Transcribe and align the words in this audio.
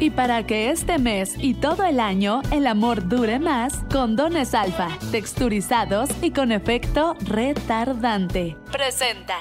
Y 0.00 0.10
para 0.10 0.44
que 0.44 0.70
este 0.70 0.98
mes 0.98 1.34
y 1.38 1.54
todo 1.54 1.84
el 1.84 2.00
año 2.00 2.42
el 2.50 2.66
amor 2.66 3.08
dure 3.08 3.38
más, 3.38 3.74
condones 3.90 4.54
alfa, 4.54 4.88
texturizados 5.12 6.10
y 6.20 6.30
con 6.32 6.52
efecto 6.52 7.16
retardante. 7.20 8.56
Presenta. 8.70 9.36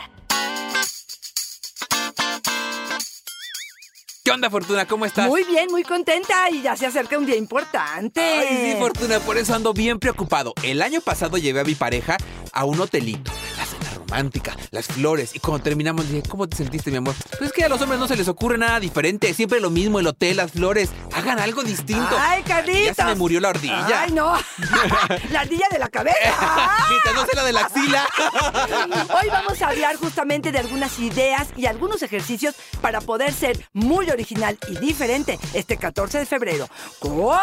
¿Qué 4.23 4.31
onda, 4.31 4.49
Fortuna? 4.49 4.85
¿Cómo 4.85 5.05
estás? 5.05 5.27
Muy 5.27 5.43
bien, 5.43 5.69
muy 5.69 5.83
contenta 5.83 6.49
y 6.49 6.61
ya 6.61 6.77
se 6.77 6.85
acerca 6.85 7.17
un 7.17 7.25
día 7.25 7.35
importante. 7.35 8.21
Ay, 8.21 8.71
sí, 8.71 8.79
Fortuna, 8.79 9.19
por 9.19 9.37
eso 9.37 9.53
ando 9.53 9.73
bien 9.73 9.99
preocupado. 9.99 10.53
El 10.63 10.81
año 10.81 11.01
pasado 11.01 11.37
llevé 11.37 11.59
a 11.59 11.65
mi 11.65 11.75
pareja 11.75 12.15
a 12.53 12.63
un 12.63 12.79
hotelito. 12.79 13.33
Romántica, 14.13 14.55
las 14.69 14.85
flores. 14.85 15.35
Y 15.35 15.39
cuando 15.39 15.63
terminamos 15.63 16.07
dije, 16.07 16.21
¿cómo 16.29 16.47
te 16.47 16.55
sentiste, 16.55 16.91
mi 16.91 16.97
amor? 16.97 17.15
Pues 17.31 17.49
es 17.49 17.51
que 17.51 17.63
a 17.63 17.69
los 17.69 17.81
hombres 17.81 17.99
no 17.99 18.07
se 18.07 18.15
les 18.15 18.27
ocurre 18.27 18.59
nada 18.59 18.79
diferente. 18.79 19.33
Siempre 19.33 19.59
lo 19.59 19.71
mismo, 19.71 19.99
el 19.99 20.05
hotel, 20.05 20.37
las 20.37 20.51
flores. 20.51 20.91
Hagan 21.15 21.39
algo 21.39 21.63
distinto. 21.63 22.15
¡Ay, 22.19 22.43
Carlitos! 22.43 22.85
Ya 22.85 22.93
se 22.93 23.05
me 23.05 23.15
murió 23.15 23.39
la 23.39 23.49
ardilla. 23.49 24.01
¡Ay, 24.03 24.11
no! 24.11 24.33
la 25.31 25.39
ardilla 25.39 25.65
de 25.71 25.79
la 25.79 25.89
cabeza. 25.89 26.15
Quitándose 26.89 27.35
la 27.35 27.43
de 27.43 27.53
la 27.53 27.61
axila. 27.61 28.07
Hoy 29.19 29.29
vamos 29.31 29.59
a 29.63 29.69
hablar 29.69 29.95
justamente 29.95 30.51
de 30.51 30.59
algunas 30.59 30.99
ideas 30.99 31.47
y 31.57 31.65
algunos 31.65 32.03
ejercicios 32.03 32.53
para 32.81 33.01
poder 33.01 33.33
ser 33.33 33.67
muy 33.73 34.11
original 34.11 34.59
y 34.67 34.77
diferente 34.77 35.39
este 35.55 35.77
14 35.77 36.19
de 36.19 36.27
febrero. 36.27 36.69
¡Comenzamos! 36.99 37.33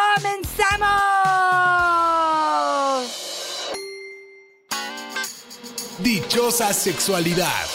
Dichosa 6.03 6.73
sexualidad. 6.73 7.67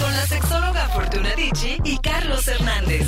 Con 0.00 0.12
la 0.12 0.26
sexóloga 0.26 0.88
Fortuna 0.88 1.34
Dicci 1.36 1.78
y 1.84 1.98
Carlos 1.98 2.48
Hernández. 2.48 3.06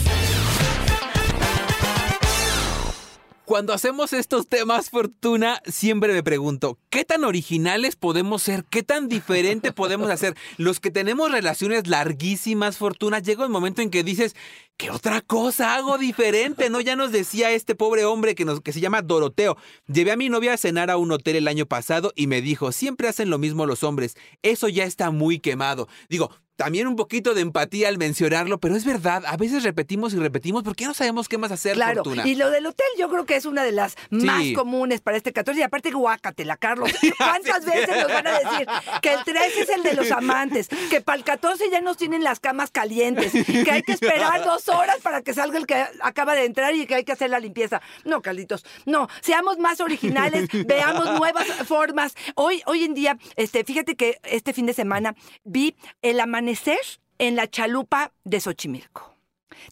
Cuando 3.44 3.72
hacemos 3.72 4.12
estos 4.12 4.46
temas, 4.46 4.91
Fortuna, 4.91 5.60
siempre 5.66 6.12
me 6.12 6.22
pregunto, 6.22 6.78
¿qué 6.88 7.04
tan 7.04 7.24
originales 7.24 7.96
podemos 7.96 8.42
ser? 8.42 8.64
¿Qué 8.64 8.84
tan 8.84 9.08
diferente 9.08 9.72
podemos 9.72 10.08
hacer? 10.08 10.36
Los 10.56 10.78
que 10.78 10.92
tenemos 10.92 11.32
relaciones 11.32 11.88
larguísimas, 11.88 12.76
Fortuna, 12.76 13.18
llega 13.18 13.44
un 13.44 13.50
momento 13.50 13.82
en 13.82 13.91
que 13.91 14.04
dices, 14.04 14.36
¿qué 14.81 14.91
otra 14.91 15.20
cosa 15.20 15.75
hago 15.75 15.98
diferente? 15.98 16.70
¿No? 16.70 16.81
Ya 16.81 16.97
nos 16.97 17.12
decía 17.12 17.50
este 17.50 17.75
pobre 17.75 18.06
hombre 18.06 18.34
que, 18.34 18.47
nos, 18.47 18.62
que 18.62 18.73
se 18.73 18.81
llama 18.81 19.03
Doroteo. 19.03 19.59
Llevé 19.87 20.12
a 20.12 20.17
mi 20.17 20.31
novia 20.31 20.55
a 20.55 20.56
cenar 20.56 20.91
a 20.91 20.97
un 20.97 21.12
hotel 21.12 21.37
el 21.37 21.48
año 21.48 21.67
pasado 21.67 22.12
y 22.17 22.27
me 22.27 22.41
dijo, 22.41 22.72
siempre 22.72 23.06
hacen 23.06 23.28
lo 23.28 23.37
mismo 23.37 23.67
los 23.67 23.83
hombres. 23.84 24.17
Eso 24.42 24.69
ya 24.69 24.84
está 24.84 25.11
muy 25.11 25.39
quemado. 25.39 25.87
Digo, 26.09 26.31
también 26.56 26.87
un 26.87 26.95
poquito 26.97 27.33
de 27.33 27.41
empatía 27.41 27.89
al 27.89 27.97
mencionarlo, 27.97 28.61
pero 28.61 28.77
es 28.77 28.84
verdad, 28.84 29.25
a 29.27 29.39
veces 29.39 29.62
repetimos 29.62 30.12
y 30.12 30.19
repetimos 30.19 30.62
porque 30.62 30.84
no 30.84 30.92
sabemos 30.92 31.27
qué 31.27 31.39
más 31.39 31.50
hacer, 31.53 31.72
Claro, 31.72 32.05
Fortuna. 32.05 32.28
y 32.28 32.34
lo 32.34 32.50
del 32.50 32.67
hotel 32.67 32.84
yo 32.98 33.09
creo 33.09 33.25
que 33.25 33.37
es 33.37 33.47
una 33.47 33.65
de 33.65 33.72
las 33.72 33.97
más 34.11 34.44
comunes 34.55 35.00
para 35.00 35.17
este 35.17 35.33
14 35.33 35.59
y 35.59 35.62
aparte 35.62 35.91
guácatela, 35.91 36.59
Carlos. 36.59 36.91
¿Cuántas 37.16 37.65
Sí, 37.65 37.71
sí. 37.71 37.78
veces 37.78 37.97
nos 38.03 38.09
van 38.09 38.27
a 38.27 38.38
decir 38.38 38.66
que 39.00 39.10
el 39.15 39.25
13 39.25 39.60
es 39.62 39.69
el 39.71 39.83
de 39.83 39.94
los 39.94 40.10
amantes, 40.10 40.69
que 40.91 41.00
para 41.00 41.16
el 41.16 41.25
14 41.25 41.65
ya 41.71 41.81
nos 41.81 41.97
tienen 41.97 42.22
las 42.25 42.41
camas 42.41 42.71
calientes, 42.71 43.33
que 43.33 43.71
hay 43.71 43.83
que 43.83 43.93
esperar 43.93 44.44
dos 44.44 44.69
horas 44.70 44.98
para 45.03 45.22
que 45.22 45.34
salga 45.34 45.58
el 45.58 45.66
que 45.66 45.84
acaba 46.00 46.34
de 46.34 46.44
entrar 46.44 46.75
y 46.75 46.86
que 46.86 46.94
hay 46.94 47.04
que 47.04 47.12
hacer 47.12 47.31
la 47.31 47.41
limpieza? 47.41 47.81
No, 48.04 48.22
Carlitos, 48.22 48.64
no, 48.86 49.08
seamos 49.20 49.58
más 49.58 49.81
originales, 49.81 50.48
veamos 50.66 51.19
nuevas 51.19 51.47
formas. 51.66 52.14
Hoy, 52.34 52.62
hoy 52.66 52.84
en 52.84 52.94
día, 52.94 53.19
este, 53.36 53.64
fíjate 53.64 53.97
que 53.97 54.19
este 54.25 54.53
fin 54.53 54.66
de 54.66 54.72
semana 54.72 55.14
vi 55.44 55.76
el 56.03 56.20
amanecer 56.20 56.80
en 57.19 57.36
la 57.36 57.48
chalupa 57.48 58.12
de 58.25 58.41
Xochimilco. 58.41 59.19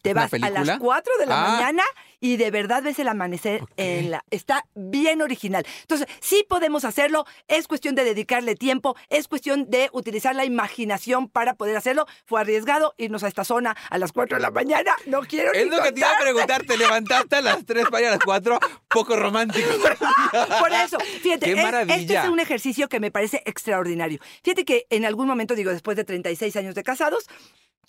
Te 0.03 0.13
¿Una 0.13 0.23
vas 0.23 0.35
a 0.35 0.39
las 0.39 0.51
película? 0.53 0.79
4 0.79 1.13
de 1.19 1.27
la 1.27 1.45
Ah. 1.45 1.51
mañana 1.53 1.83
y 2.21 2.37
de 2.37 2.51
verdad 2.51 2.83
ves 2.83 2.99
el 2.99 3.07
amanecer 3.09 3.63
en 3.77 4.11
la 4.11 4.25
está 4.31 4.65
bien 4.75 5.23
original. 5.23 5.65
Entonces, 5.83 6.09
sí 6.21 6.45
podemos 6.49 6.85
hacerlo, 6.85 7.25
es 7.47 7.69
cuestión 7.69 7.95
de 7.95 8.03
dedicarle 8.05 8.57
tiempo, 8.57 8.97
es 9.09 9.29
cuestión 9.29 9.71
de 9.71 9.89
utilizar 9.93 10.35
la 10.35 10.45
imaginación 10.45 11.29
para 11.29 11.55
poder 11.55 11.77
hacerlo. 11.77 12.07
Fue 12.27 12.41
arriesgado 12.41 12.95
irnos 12.99 13.23
a 13.23 13.29
esta 13.29 13.45
zona 13.45 13.77
a 13.91 13.99
las 13.99 14.13
4 14.13 14.37
de 14.39 14.43
la 14.43 14.51
mañana, 14.51 14.93
no 15.07 15.21
quiero 15.21 15.53
Es 15.53 15.65
ni 15.67 15.71
lo 15.77 15.83
que 15.83 15.93
te 15.93 16.01
iba 16.01 16.11
a 16.11 16.19
preguntar, 16.21 16.65
te 16.65 16.77
levantaste 16.77 17.37
a 17.37 17.41
las 17.43 17.65
3 17.65 17.87
para 17.89 18.01
ir 18.03 18.09
a 18.09 18.11
las 18.13 18.21
4, 18.25 18.59
poco 18.89 19.15
romántico. 19.17 19.69
Por 20.61 20.73
eso, 20.73 20.99
fíjate, 21.23 21.47
¡Qué 21.47 21.53
es- 21.53 21.63
maravilla! 21.63 21.97
este 21.97 22.17
es 22.17 22.25
un 22.29 22.41
ejercicio 22.41 22.89
que 22.89 22.99
me 23.01 23.11
parece 23.11 23.43
extraordinario. 23.47 24.19
Fíjate 24.43 24.65
que 24.65 24.87
en 24.91 25.05
algún 25.05 25.29
momento, 25.29 25.55
digo, 25.55 25.71
después 25.71 25.97
de 25.97 26.05
36 26.05 26.57
años 26.57 26.75
de 26.75 26.83
casados, 26.83 27.27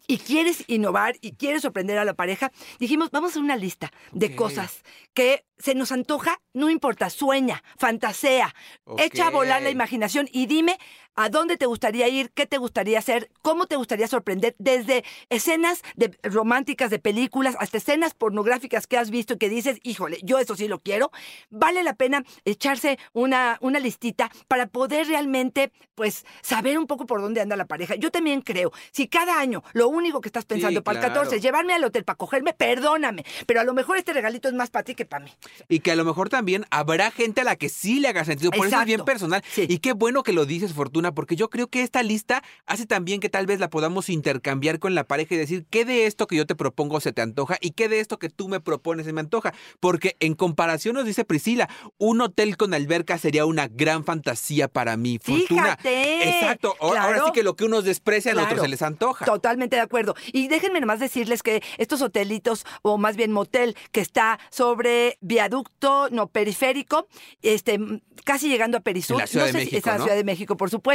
y 0.10 0.18
quieres 0.18 0.64
innovar 0.66 1.18
y 1.22 1.34
quieres 1.34 1.62
sorprender 1.62 2.00
a 2.00 2.04
la 2.04 2.16
pareja, 2.16 2.52
dijimos, 2.80 3.12
vamos 3.12 3.30
a 3.30 3.32
hacer 3.34 3.44
una 3.44 3.56
lista 3.56 3.92
de 4.12 4.36
cosas 4.36 4.82
que 5.14 5.46
se 5.60 5.76
nos 5.76 5.92
antoja, 5.92 6.42
no 6.52 6.72
importa, 6.72 7.12
sueña, 7.12 7.64
fantasea, 7.78 8.56
echa 8.98 9.28
a 9.28 9.30
volar 9.30 9.62
la 9.62 9.70
imaginación 9.70 10.28
y 10.32 10.48
dime 10.48 10.80
a 11.16 11.30
dónde 11.30 11.58
te 11.58 11.66
gustaría 11.66 12.08
ir, 12.08 12.32
qué 12.32 12.46
te 12.46 12.58
gustaría 12.58 13.00
hacer, 13.00 13.30
cómo 13.42 13.66
te 13.66 13.76
gustaría 13.76 14.08
sorprender, 14.08 14.56
desde 14.58 15.04
escenas 15.30 15.82
de, 15.96 16.18
románticas 16.24 16.90
de 16.90 17.00
películas 17.00 17.56
hasta 17.60 17.78
escenas 17.78 18.14
pornográficas 18.14 18.88
que 18.88 18.98
has 18.98 19.10
visto 19.10 19.34
y 19.34 19.38
que 19.38 19.50
dices, 19.50 19.80
híjole, 19.84 20.20
yo 20.24 20.40
eso 20.40 20.56
sí 20.56 20.68
lo 20.68 20.80
quiero. 20.80 21.12
Vale 21.50 21.84
la 21.84 21.94
pena 21.94 22.24
echarse 22.46 23.00
una, 23.14 23.58
una 23.62 23.80
listita 23.80 24.32
para 24.48 24.68
poder 24.68 25.08
realmente, 25.08 25.72
pues, 25.96 26.26
saber 26.42 26.78
un 26.78 26.88
poco 26.88 27.06
por 27.06 27.22
dónde 27.22 27.42
anda 27.42 27.56
la 27.56 27.66
pareja. 27.66 27.96
Yo 27.96 28.12
también 28.12 28.42
creo, 28.42 28.72
si 28.92 29.08
cada 29.08 29.40
año 29.40 29.64
lo 29.74 29.90
único 29.90 30.22
que 30.22 30.30
estás 30.30 30.46
pensando 30.46 30.80
Sí, 30.80 30.84
para 30.84 31.00
el 31.00 31.06
claro. 31.06 31.14
14 31.16 31.38
es 31.38 31.42
llevarme 31.42 31.74
al 31.74 31.84
hotel 31.84 32.04
para 32.04 32.18
cogerme, 32.18 32.54
perdóname, 32.54 33.26
pero 33.46 33.62
a 33.62 33.64
lo 33.64 33.74
mejor 33.74 33.98
este 33.98 34.14
regalito 34.14 34.48
es 34.48 34.54
más 34.54 34.70
para 34.70 34.84
ti 34.84 34.96
que 34.96 35.06
para 35.06 35.26
mí. 35.26 35.32
Y 35.68 35.80
que 35.80 35.92
a 35.92 35.96
lo 35.96 36.06
mejor 36.06 36.30
también 36.30 36.66
habrá 36.70 37.12
gente 37.12 37.42
a 37.42 37.44
la 37.44 37.56
que 37.56 37.70
sí 37.70 38.00
le 38.00 38.10
haga 38.10 38.26
sentido. 38.26 38.52
Por 38.52 38.68
eso 38.68 38.80
es 38.80 38.86
bien 38.86 39.06
personal. 39.06 39.44
Sí. 39.50 39.66
Y 39.70 39.80
qué 39.80 39.94
bueno 39.94 40.24
que 40.24 40.34
lo 40.34 40.46
dices, 40.46 40.74
Fortuna, 40.74 40.99
porque 41.14 41.36
yo 41.36 41.50
creo 41.50 41.68
que 41.68 41.82
esta 41.84 42.04
lista 42.04 42.44
hace 42.66 42.86
también 42.86 43.20
que 43.20 43.30
tal 43.30 43.46
vez 43.46 43.60
la 43.60 43.70
podamos 43.70 44.10
intercambiar 44.10 44.80
con 44.80 44.96
la 44.96 45.04
pareja 45.06 45.36
y 45.36 45.38
decir 45.38 45.66
qué 45.70 45.86
de 45.86 46.06
esto 46.06 46.28
que 46.28 46.36
yo 46.36 46.46
te 46.46 46.56
propongo 46.56 47.00
se 47.00 47.12
te 47.14 47.22
antoja 47.22 47.58
y 47.62 47.72
qué 47.72 47.90
de 47.90 48.00
esto 48.00 48.20
que 48.20 48.30
tú 48.30 48.48
me 48.48 48.60
propones 48.60 49.06
se 49.06 49.14
me 49.14 49.22
antoja. 49.22 49.54
Porque 49.80 50.16
en 50.20 50.36
comparación 50.36 50.96
nos 50.96 51.06
dice 51.06 51.26
Priscila, 51.26 51.70
un 51.98 52.22
hotel 52.22 52.58
con 52.58 52.74
alberca 52.74 53.18
sería 53.18 53.46
una 53.46 53.68
gran 53.68 54.04
fantasía 54.04 54.68
para 54.68 54.98
mí. 54.98 55.20
Fortuna. 55.22 55.78
Fíjate. 55.78 56.30
Exacto. 56.40 56.76
Ahora, 56.80 57.02
ahora 57.04 57.14
Claro. 57.16 57.26
sí 57.28 57.32
que 57.34 57.44
lo 57.44 57.56
que 57.56 57.64
unos 57.66 57.84
desprecian, 57.86 58.38
a 58.38 58.42
otros 58.42 58.54
Claro. 58.56 58.64
se 58.64 58.70
les 58.70 58.82
antoja. 58.82 59.26
Totalmente 59.26 59.76
de 59.76 59.82
acuerdo. 59.82 60.16
Y 60.34 60.48
déjenme 60.48 60.80
nomás 60.80 61.00
decirles 61.00 61.44
que 61.44 61.64
estos 61.78 62.02
hotelitos, 62.02 62.66
o 62.82 62.98
más 62.98 63.16
bien 63.16 63.32
motel, 63.32 63.76
que 63.92 64.02
está 64.02 64.40
sobre 64.50 65.18
viaducto, 65.22 66.10
no 66.12 66.28
periférico, 66.28 67.08
este, 67.42 67.80
casi 68.26 68.50
llegando 68.50 68.78
a 68.78 68.82
Perisur. 68.82 69.16
En 69.16 69.22
la 69.22 69.28
Ciudad 69.28 69.46
no 69.48 69.54
de 69.54 69.60
sé 69.66 69.70
si 69.70 69.76
en 69.78 69.82
la. 69.86 69.98
Ciudad 70.00 70.16
de 70.16 70.24
México, 70.24 70.58
por 70.58 70.70
supuesto. 70.70 70.89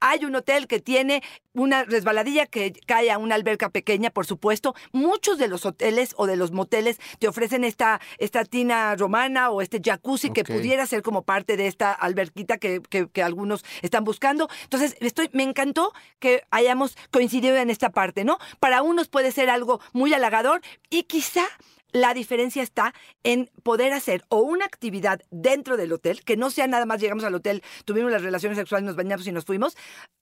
Hay 0.00 0.24
un 0.24 0.34
hotel 0.34 0.66
que 0.66 0.80
tiene 0.80 1.22
una 1.52 1.84
resbaladilla 1.84 2.46
que 2.46 2.72
cae 2.86 3.10
a 3.10 3.18
una 3.18 3.34
alberca 3.34 3.70
pequeña, 3.70 4.10
por 4.10 4.26
supuesto. 4.26 4.74
Muchos 4.92 5.38
de 5.38 5.48
los 5.48 5.64
hoteles 5.64 6.12
o 6.16 6.26
de 6.26 6.36
los 6.36 6.52
moteles 6.52 6.98
te 7.18 7.28
ofrecen 7.28 7.64
esta, 7.64 8.00
esta 8.18 8.44
tina 8.44 8.94
romana 8.96 9.50
o 9.50 9.62
este 9.62 9.80
jacuzzi 9.82 10.30
que 10.30 10.44
pudiera 10.44 10.86
ser 10.86 11.02
como 11.02 11.22
parte 11.22 11.56
de 11.56 11.66
esta 11.66 11.92
alberquita 11.92 12.58
que, 12.58 12.82
que- 12.88 13.08
que 13.08 13.22
algunos 13.22 13.64
están 13.82 14.04
buscando. 14.04 14.48
Entonces, 14.64 14.96
estoy, 15.00 15.30
me 15.32 15.42
encantó 15.44 15.92
que 16.18 16.42
hayamos 16.50 16.96
coincidido 17.10 17.56
en 17.56 17.70
esta 17.70 17.90
parte, 17.90 18.24
¿no? 18.24 18.38
Para 18.60 18.82
unos 18.82 19.08
puede 19.08 19.32
ser 19.32 19.48
algo 19.50 19.80
muy 19.92 20.12
halagador 20.12 20.60
y 20.90 21.04
quizá 21.04 21.44
la 21.92 22.14
diferencia 22.14 22.62
está 22.62 22.94
en 23.22 23.50
poder 23.62 23.92
hacer 23.92 24.24
o 24.28 24.40
una 24.40 24.64
actividad 24.64 25.20
dentro 25.30 25.76
del 25.76 25.92
hotel, 25.92 26.22
que 26.24 26.36
no 26.36 26.50
sea 26.50 26.66
nada 26.66 26.86
más 26.86 27.00
llegamos 27.00 27.24
al 27.24 27.34
hotel, 27.34 27.62
tuvimos 27.84 28.10
las 28.10 28.22
relaciones 28.22 28.58
sexuales, 28.58 28.86
nos 28.86 28.96
bañamos 28.96 29.26
y 29.26 29.32
nos 29.32 29.44
fuimos, 29.44 29.76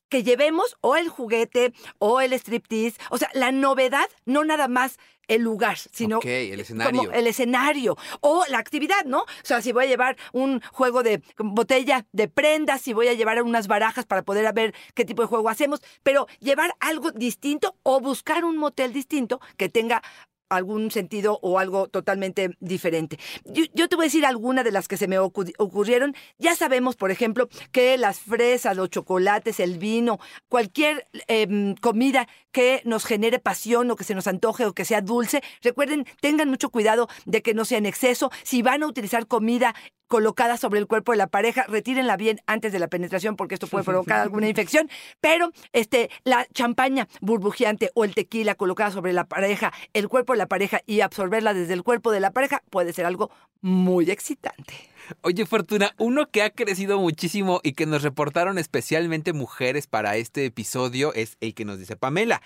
que 0.08 0.22
llevemos 0.22 0.76
o 0.80 0.96
el 0.96 1.08
juguete 1.08 1.72
o 1.98 2.20
el 2.20 2.32
striptease. 2.34 2.98
O 3.10 3.18
sea, 3.18 3.28
la 3.34 3.50
novedad, 3.50 4.06
no 4.26 4.44
nada 4.44 4.68
más 4.68 4.98
el 5.26 5.42
lugar, 5.42 5.78
sino 5.78 6.20
el 6.22 6.60
escenario. 6.60 7.00
como 7.00 7.12
el 7.12 7.26
escenario 7.26 7.96
o 8.20 8.44
la 8.48 8.58
actividad, 8.58 9.04
¿no? 9.06 9.22
O 9.22 9.26
sea, 9.42 9.62
si 9.62 9.72
voy 9.72 9.86
a 9.86 9.88
llevar 9.88 10.16
un 10.32 10.60
juego 10.72 11.02
de 11.02 11.22
botella 11.38 12.06
de 12.12 12.28
prendas, 12.28 12.82
si 12.82 12.92
voy 12.92 13.08
a 13.08 13.14
llevar 13.14 13.42
unas 13.42 13.66
barajas 13.66 14.06
para 14.06 14.22
poder 14.22 14.52
ver 14.52 14.74
qué 14.94 15.04
tipo 15.04 15.22
de 15.22 15.28
juego 15.28 15.48
hacemos, 15.48 15.80
pero 16.02 16.26
llevar 16.40 16.74
algo 16.78 17.10
distinto 17.10 17.74
o 17.82 18.00
buscar 18.00 18.44
un 18.44 18.58
motel 18.58 18.92
distinto 18.92 19.40
que 19.56 19.68
tenga 19.68 20.02
algún 20.48 20.90
sentido 20.90 21.38
o 21.42 21.58
algo 21.58 21.88
totalmente 21.88 22.56
diferente. 22.60 23.18
Yo, 23.44 23.88
te 23.88 23.96
voy 23.96 24.04
a 24.04 24.06
decir 24.06 24.26
algunas 24.26 24.64
de 24.64 24.72
las 24.72 24.88
que 24.88 24.96
se 24.96 25.08
me 25.08 25.18
ocu- 25.18 25.52
ocurrieron. 25.58 26.14
Ya 26.38 26.54
sabemos, 26.54 26.96
por 26.96 27.10
ejemplo, 27.10 27.48
que 27.72 27.96
las 27.98 28.20
fresas, 28.20 28.76
los 28.76 28.90
chocolates, 28.90 29.60
el 29.60 29.78
vino, 29.78 30.18
cualquier 30.48 31.06
em, 31.26 31.74
comida 31.76 32.28
que 32.52 32.82
nos 32.84 33.04
genere 33.04 33.38
pasión 33.38 33.90
o 33.90 33.96
que 33.96 34.04
se 34.04 34.14
nos 34.14 34.26
antoje 34.26 34.64
o 34.66 34.72
que 34.74 34.84
sea 34.84 35.00
dulce, 35.00 35.42
recuerden, 35.62 36.06
tengan 36.20 36.48
mucho 36.48 36.70
cuidado 36.70 37.08
de 37.24 37.42
que 37.42 37.54
no 37.54 37.64
sea 37.64 37.78
en 37.78 37.86
exceso. 37.86 38.30
Si 38.42 38.62
van 38.62 38.82
a 38.82 38.86
utilizar 38.86 39.26
comida 39.26 39.74
colocada 40.08 40.56
sobre 40.56 40.80
el 40.80 40.86
cuerpo 40.86 41.12
de 41.12 41.18
la 41.18 41.26
pareja, 41.26 41.64
retírenla 41.68 42.16
bien 42.16 42.40
antes 42.46 42.72
de 42.72 42.78
la 42.78 42.88
penetración 42.88 43.36
porque 43.36 43.54
esto 43.54 43.66
puede 43.66 43.84
provocar 43.84 44.20
alguna 44.20 44.48
infección, 44.48 44.88
pero 45.20 45.50
este 45.72 46.10
la 46.24 46.46
champaña 46.52 47.08
burbujeante 47.20 47.90
o 47.94 48.04
el 48.04 48.14
tequila 48.14 48.54
colocada 48.54 48.90
sobre 48.90 49.12
la 49.12 49.24
pareja, 49.24 49.72
el 49.92 50.08
cuerpo 50.08 50.32
de 50.32 50.38
la 50.38 50.46
pareja 50.46 50.80
y 50.86 51.00
absorberla 51.00 51.54
desde 51.54 51.74
el 51.74 51.82
cuerpo 51.82 52.10
de 52.10 52.20
la 52.20 52.30
pareja 52.30 52.62
puede 52.70 52.92
ser 52.92 53.06
algo 53.06 53.30
muy 53.60 54.10
excitante. 54.10 54.74
Oye, 55.22 55.46
Fortuna, 55.46 55.94
uno 55.98 56.30
que 56.30 56.42
ha 56.42 56.50
crecido 56.50 56.98
muchísimo 56.98 57.60
y 57.62 57.72
que 57.72 57.86
nos 57.86 58.02
reportaron 58.02 58.58
especialmente 58.58 59.32
mujeres 59.32 59.86
para 59.86 60.16
este 60.16 60.46
episodio 60.46 61.12
es 61.14 61.36
el 61.40 61.54
que 61.54 61.64
nos 61.64 61.78
dice 61.78 61.96
Pamela. 61.96 62.42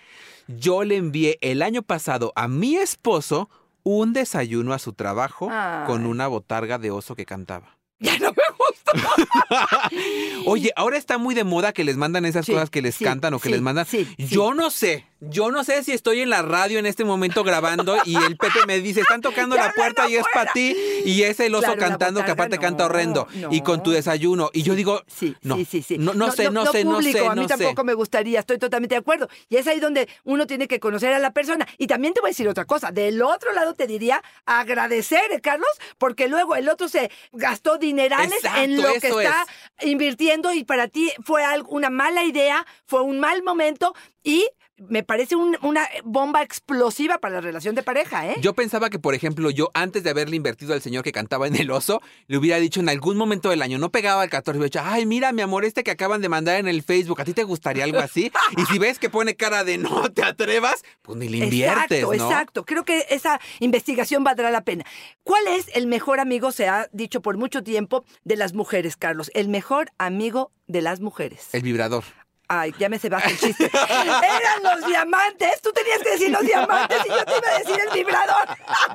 Yo 0.49 0.84
le 0.84 0.96
envié 0.96 1.38
el 1.40 1.62
año 1.62 1.82
pasado 1.82 2.32
a 2.37 2.49
mi 2.49 2.76
esposo 2.76 3.49
un 3.96 4.12
desayuno 4.12 4.75
a 4.75 4.79
su 4.79 4.93
trabajo 4.93 5.49
Ay. 5.50 5.87
con 5.87 6.05
una 6.05 6.26
botarga 6.26 6.79
de 6.79 6.90
oso 6.90 7.17
que 7.17 7.25
cantaba. 7.25 7.77
Ya 8.00 8.16
no 8.18 8.30
me 8.30 8.42
gusta. 8.56 9.90
Oye, 10.46 10.72
ahora 10.76 10.96
está 10.96 11.18
muy 11.18 11.34
de 11.34 11.44
moda 11.44 11.72
que 11.72 11.84
les 11.84 11.96
mandan 11.96 12.24
esas 12.24 12.46
Sí, 12.46 12.52
cosas 12.52 12.70
que 12.70 12.80
les 12.82 12.94
sí, 12.94 13.04
cantan 13.04 13.34
o 13.34 13.38
que 13.40 13.48
sí, 13.48 13.52
les 13.52 13.60
mandan. 13.60 13.86
Yo 14.16 14.54
no 14.54 14.70
sé. 14.70 15.04
Yo 15.20 15.50
no 15.50 15.64
sé 15.64 15.82
si 15.82 15.90
estoy 15.90 16.20
en 16.20 16.30
la 16.30 16.42
radio 16.42 16.78
en 16.78 16.86
este 16.86 17.04
momento 17.04 17.42
grabando 17.42 17.96
y 18.04 18.14
el 18.14 18.36
Pepe 18.36 18.60
me 18.68 18.78
dice, 18.80 19.00
están 19.00 19.20
tocando 19.20 19.56
la 19.56 19.72
puerta 19.72 20.08
y 20.08 20.14
es 20.14 20.24
para 20.32 20.52
ti. 20.52 20.76
Y 21.04 21.22
es 21.22 21.40
el 21.40 21.52
oso 21.56 21.64
Claro, 21.64 21.80
cantando 21.80 22.24
que 22.24 22.30
aparte 22.30 22.58
canta 22.58 22.86
horrendo. 22.86 23.26
no. 23.34 23.48
Y 23.52 23.62
con 23.62 23.82
tu 23.82 23.90
desayuno. 23.90 24.50
Y 24.52 24.62
yo 24.62 24.76
digo, 24.76 25.02
Sí, 25.08 25.34
no, 25.42 25.56
sí, 25.56 25.64
sí, 25.64 25.82
sí. 25.82 25.98
No, 25.98 26.14
no 26.14 26.30
sé, 26.30 26.50
no, 26.52 26.66
sé, 26.66 26.84
no 26.84 27.02
sé, 27.02 27.26
A 27.26 27.34
mí 27.34 27.46
tampoco 27.48 27.82
me 27.82 27.94
gustaría, 27.94 28.38
estoy 28.38 28.58
totalmente 28.58 28.94
de 28.94 29.00
acuerdo. 29.00 29.28
Y 29.48 29.56
es 29.56 29.66
ahí 29.66 29.80
donde 29.80 30.08
uno 30.22 30.46
tiene 30.46 30.68
que 30.68 30.78
conocer 30.78 31.12
a 31.12 31.18
la 31.18 31.32
persona. 31.32 31.66
Y 31.78 31.88
también 31.88 32.14
te 32.14 32.20
voy 32.20 32.28
a 32.28 32.30
decir 32.30 32.46
otra 32.48 32.64
cosa. 32.64 32.92
Del 32.92 33.20
otro 33.22 33.52
lado 33.52 33.74
te 33.74 33.88
diría 33.88 34.22
agradecer, 34.46 35.20
¿eh, 35.32 35.40
Carlos, 35.40 35.68
porque 35.98 36.28
luego 36.28 36.54
el 36.54 36.68
otro 36.68 36.88
se 36.88 37.10
gastó 37.32 37.76
dinerales 37.88 38.44
Exacto, 38.44 38.61
en 38.61 38.82
lo 38.82 38.93
que 39.00 39.08
está 39.08 39.46
invirtiendo 39.81 40.52
y 40.52 40.64
para 40.64 40.88
ti 40.88 41.12
fue 41.25 41.43
una 41.69 41.90
mala 41.90 42.25
idea, 42.25 42.67
fue 42.87 43.02
un 43.02 43.19
mal 43.20 43.43
momento 43.43 43.94
y 44.28 44.46
me 44.76 45.02
parece 45.02 45.34
un- 45.34 45.56
una 45.62 45.88
bomba 46.04 46.42
explosiva 46.42 47.19
para 47.19 47.36
la 47.36 47.40
relación 47.40 47.75
de 47.75 47.82
pareja, 47.82 48.28
¿eh? 48.28 48.36
Yo 48.40 48.52
pensaba 48.54 48.90
que, 48.90 49.00
por 49.00 49.14
ejemplo, 49.14 49.50
yo 49.50 49.70
antes 49.75 50.04
de 50.04 50.10
haberle 50.10 50.36
invertido 50.36 50.72
al 50.75 50.82
señor 50.82 51.02
que 51.02 51.10
cantaba 51.12 51.48
en 51.48 51.56
el 51.56 51.70
oso, 51.72 52.00
le 52.28 52.36
hubiera 52.36 52.58
dicho 52.58 52.78
en 52.78 52.88
algún 52.88 53.16
momento 53.16 53.48
del 53.50 53.62
año, 53.62 53.78
no 53.78 53.90
pegaba 53.90 54.22
el 54.22 54.30
14, 54.30 54.58
hubiera 54.58 54.66
dicho, 54.69 54.80
ay, 54.84 55.04
mira, 55.06 55.32
mi 55.32 55.42
amor, 55.42 55.64
este 55.64 55.82
que 55.82 55.90
acaban 55.90 56.20
de 56.20 56.28
mandar 56.28 56.60
en 56.60 56.69
el 56.69 56.82
Facebook, 56.84 57.20
¿a 57.20 57.25
ti 57.25 57.32
te 57.32 57.42
gustaría 57.42 57.82
algo 57.84 57.98
así? 57.98 58.30
Y 58.56 58.66
si 58.66 58.78
ves 58.78 58.98
que 59.00 59.10
pone 59.10 59.34
cara 59.34 59.64
de 59.64 59.78
no 59.78 60.12
te 60.12 60.22
atrevas, 60.22 60.84
pues 61.02 61.19
ni 61.19 61.28
le 61.28 61.38
inviertes, 61.38 62.02
exacto, 62.02 62.16
¿no? 62.16 62.30
exacto. 62.30 62.64
Creo 62.66 62.84
que 62.84 63.06
esa 63.10 63.40
investigación 63.60 64.22
valdrá 64.22 64.50
la 64.52 64.62
pena. 64.62 64.84
¿Cuál 65.25 65.48
es 65.48 65.66
el 65.75 65.86
mejor 65.88 66.20
amigo, 66.20 66.52
se 66.52 66.69
ha 66.69 66.88
dicho 66.92 67.20
por 67.22 67.36
mucho 67.36 67.64
tiempo, 67.64 68.04
de 68.22 68.36
las 68.36 68.52
mujeres, 68.52 68.96
Carlos? 68.96 69.30
El 69.34 69.48
mejor 69.48 69.90
amigo 69.98 70.52
de 70.69 70.82
las 70.82 71.00
mujeres. 71.00 71.48
El 71.52 71.62
vibrador. 71.62 72.04
Ay, 72.48 72.74
ya 72.78 72.88
me 72.88 72.98
se 72.98 73.10
baja 73.10 73.28
el 73.28 73.38
chiste. 73.38 73.70
Eran 73.72 74.62
los 74.62 74.86
diamantes. 74.86 75.60
Tú 75.60 75.70
tenías 75.72 76.02
que 76.02 76.10
decir 76.10 76.30
los 76.30 76.40
diamantes 76.40 76.98
y 77.04 77.08
yo 77.10 77.24
te 77.24 77.36
iba 77.36 77.48
a 77.54 77.58
decir 77.58 77.76
el 77.86 77.92
vibrador. 77.92 78.48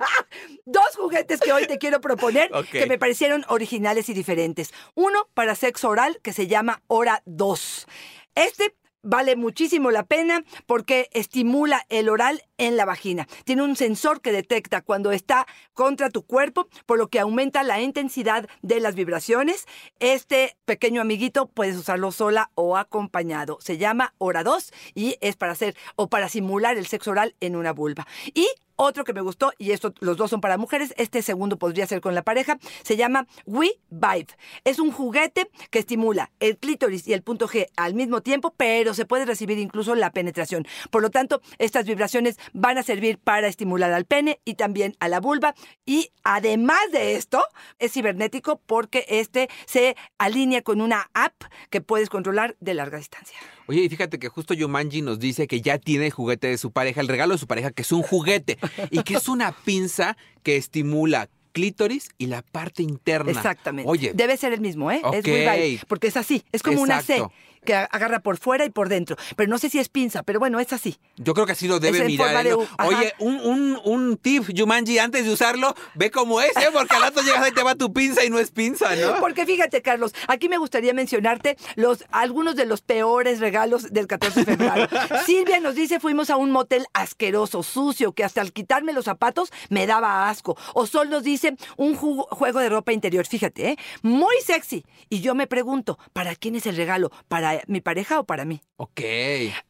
Dos 0.65 0.95
juguetes 0.95 1.39
que 1.39 1.53
hoy 1.53 1.67
te 1.67 1.77
quiero 1.77 2.01
proponer 2.01 2.49
que 2.71 2.87
me 2.87 2.97
parecieron 2.97 3.45
originales 3.47 4.09
y 4.09 4.13
diferentes. 4.13 4.73
Uno 4.95 5.27
para 5.35 5.53
sexo 5.55 5.89
oral 5.89 6.19
que 6.23 6.33
se 6.33 6.47
llama 6.47 6.81
Hora 6.87 7.21
2. 7.25 7.87
Este 8.35 8.75
vale 9.03 9.35
muchísimo 9.35 9.91
la 9.91 10.03
pena 10.03 10.43
porque 10.65 11.09
estimula 11.11 11.85
el 11.89 12.09
oral 12.09 12.41
en 12.63 12.77
la 12.77 12.85
vagina. 12.85 13.27
Tiene 13.43 13.61
un 13.61 13.75
sensor 13.75 14.21
que 14.21 14.31
detecta 14.31 14.81
cuando 14.81 15.11
está 15.11 15.45
contra 15.73 16.09
tu 16.09 16.25
cuerpo, 16.25 16.69
por 16.85 16.97
lo 16.97 17.09
que 17.09 17.19
aumenta 17.19 17.61
la 17.61 17.81
intensidad 17.81 18.47
de 18.61 18.79
las 18.79 18.95
vibraciones. 18.95 19.65
Este 19.99 20.55
pequeño 20.63 21.01
amiguito 21.01 21.47
puedes 21.47 21.75
usarlo 21.75 22.13
sola 22.13 22.51
o 22.55 22.77
acompañado. 22.77 23.57
Se 23.59 23.77
llama 23.77 24.13
Hora 24.17 24.43
2 24.43 24.71
y 24.95 25.17
es 25.19 25.35
para 25.35 25.51
hacer 25.51 25.75
o 25.97 26.07
para 26.07 26.29
simular 26.29 26.77
el 26.77 26.87
sexo 26.87 27.11
oral 27.11 27.35
en 27.41 27.57
una 27.57 27.73
vulva. 27.73 28.07
Y 28.33 28.47
otro 28.75 29.03
que 29.03 29.13
me 29.13 29.21
gustó, 29.21 29.53
y 29.59 29.71
esto 29.71 29.93
los 29.99 30.17
dos 30.17 30.31
son 30.31 30.41
para 30.41 30.57
mujeres, 30.57 30.93
este 30.97 31.21
segundo 31.21 31.57
podría 31.57 31.85
ser 31.85 32.01
con 32.01 32.15
la 32.15 32.23
pareja, 32.23 32.57
se 32.83 32.97
llama 32.97 33.27
We 33.45 33.79
Vibe. 33.89 34.27
Es 34.63 34.79
un 34.79 34.91
juguete 34.91 35.49
que 35.69 35.79
estimula 35.79 36.31
el 36.39 36.57
clítoris 36.57 37.07
y 37.07 37.13
el 37.13 37.21
punto 37.21 37.47
G 37.47 37.67
al 37.77 37.93
mismo 37.93 38.21
tiempo, 38.21 38.53
pero 38.57 38.95
se 38.95 39.05
puede 39.05 39.25
recibir 39.25 39.59
incluso 39.59 39.93
la 39.93 40.11
penetración. 40.11 40.65
Por 40.89 41.03
lo 41.03 41.11
tanto, 41.11 41.41
estas 41.59 41.85
vibraciones 41.85 42.37
van 42.53 42.77
a 42.77 42.83
servir 42.83 43.17
para 43.17 43.47
estimular 43.47 43.91
al 43.91 44.05
pene 44.05 44.39
y 44.45 44.55
también 44.55 44.95
a 44.99 45.07
la 45.09 45.19
vulva. 45.19 45.55
Y 45.85 46.11
además 46.23 46.79
de 46.91 47.15
esto, 47.15 47.43
es 47.79 47.93
cibernético 47.93 48.61
porque 48.65 49.05
este 49.07 49.49
se 49.65 49.95
alinea 50.17 50.61
con 50.61 50.81
una 50.81 51.09
app 51.13 51.33
que 51.69 51.81
puedes 51.81 52.09
controlar 52.09 52.55
de 52.59 52.73
larga 52.73 52.97
distancia. 52.97 53.37
Oye, 53.67 53.81
y 53.81 53.89
fíjate 53.89 54.19
que 54.19 54.29
justo 54.29 54.53
Yumanji 54.53 55.01
nos 55.01 55.19
dice 55.19 55.47
que 55.47 55.61
ya 55.61 55.77
tiene 55.77 56.07
el 56.07 56.11
juguete 56.11 56.47
de 56.47 56.57
su 56.57 56.71
pareja, 56.71 57.01
el 57.01 57.07
regalo 57.07 57.33
de 57.33 57.39
su 57.39 57.47
pareja, 57.47 57.71
que 57.71 57.81
es 57.83 57.91
un 57.91 58.03
juguete 58.03 58.57
y 58.91 59.03
que 59.03 59.15
es 59.15 59.27
una 59.27 59.51
pinza 59.51 60.17
que 60.43 60.57
estimula 60.57 61.29
clítoris 61.53 62.09
y 62.17 62.27
la 62.27 62.41
parte 62.41 62.83
interna. 62.83 63.31
Exactamente. 63.31 63.89
Oye, 63.89 64.11
Debe 64.13 64.35
ser 64.35 64.51
el 64.53 64.59
mismo, 64.59 64.91
¿eh? 64.91 65.01
Es. 65.13 65.25
We 65.25 65.49
Vibe, 65.49 65.81
porque 65.87 66.07
es 66.07 66.17
así. 66.17 66.43
Es 66.51 66.61
como 66.63 66.81
una 66.81 67.01
C 67.01 67.23
que 67.63 67.73
agarra 67.73 68.19
por 68.19 68.37
fuera 68.37 68.65
y 68.65 68.69
por 68.69 68.89
dentro. 68.89 69.15
Pero 69.35 69.49
no 69.49 69.57
sé 69.57 69.69
si 69.69 69.79
es 69.79 69.87
pinza, 69.89 70.23
pero 70.23 70.39
bueno, 70.39 70.59
es 70.59 70.73
así. 70.73 70.97
Yo 71.15 71.33
creo 71.33 71.45
que 71.45 71.53
así 71.53 71.67
lo 71.67 71.79
debe 71.79 71.99
Es 71.99 72.05
mirar. 72.05 72.43
de. 72.43 72.53
Oye, 72.53 73.13
un, 73.19 73.39
un, 73.39 73.79
un 73.85 74.17
tip, 74.17 74.43
Jumanji, 74.55 74.99
antes 74.99 75.25
de 75.25 75.31
usarlo, 75.31 75.73
ve 75.95 76.11
cómo 76.11 76.41
es, 76.41 76.49
¿eh? 76.57 76.67
Porque 76.73 76.95
al 76.95 77.03
rato 77.03 77.21
llegas 77.21 77.41
ahí 77.41 77.51
te 77.51 77.63
va 77.63 77.75
tu 77.75 77.93
pinza 77.93 78.23
y 78.25 78.29
no 78.29 78.37
es 78.37 78.51
pinza, 78.51 78.95
¿no? 78.95 79.19
Porque 79.19 79.45
fíjate, 79.45 79.81
Carlos, 79.81 80.13
aquí 80.27 80.49
me 80.49 80.57
gustaría 80.57 80.93
mencionarte 80.93 81.57
los, 81.75 82.03
algunos 82.11 82.55
de 82.55 82.65
los 82.65 82.81
peores 82.81 83.39
regalos 83.39 83.91
del 83.93 84.07
14 84.07 84.43
de 84.43 84.57
febrero. 84.57 84.87
Silvia 85.25 85.59
nos 85.59 85.75
dice, 85.75 85.99
fuimos 85.99 86.29
a 86.29 86.35
un 86.37 86.51
motel 86.51 86.85
asqueroso, 86.93 87.63
sucio, 87.63 88.11
que 88.11 88.23
hasta 88.23 88.41
al 88.41 88.51
quitarme 88.51 88.93
los 88.93 89.05
zapatos 89.05 89.51
me 89.69 89.87
daba 89.87 90.29
asco. 90.29 90.57
O 90.73 90.85
Sol 90.85 91.09
nos 91.09 91.23
dice, 91.23 91.42
un 91.77 91.95
juego 91.95 92.59
de 92.59 92.69
ropa 92.69 92.93
interior, 92.93 93.25
fíjate, 93.25 93.69
¿eh? 93.69 93.77
Muy 94.01 94.35
sexy. 94.43 94.83
Y 95.09 95.21
yo 95.21 95.35
me 95.35 95.47
pregunto, 95.47 95.97
¿para 96.13 96.35
quién 96.35 96.55
es 96.55 96.65
el 96.65 96.75
regalo? 96.75 97.11
¿Para 97.27 97.61
mi 97.67 97.81
pareja 97.81 98.19
o 98.19 98.23
para 98.23 98.45
mí? 98.45 98.61
Ok. 98.77 99.01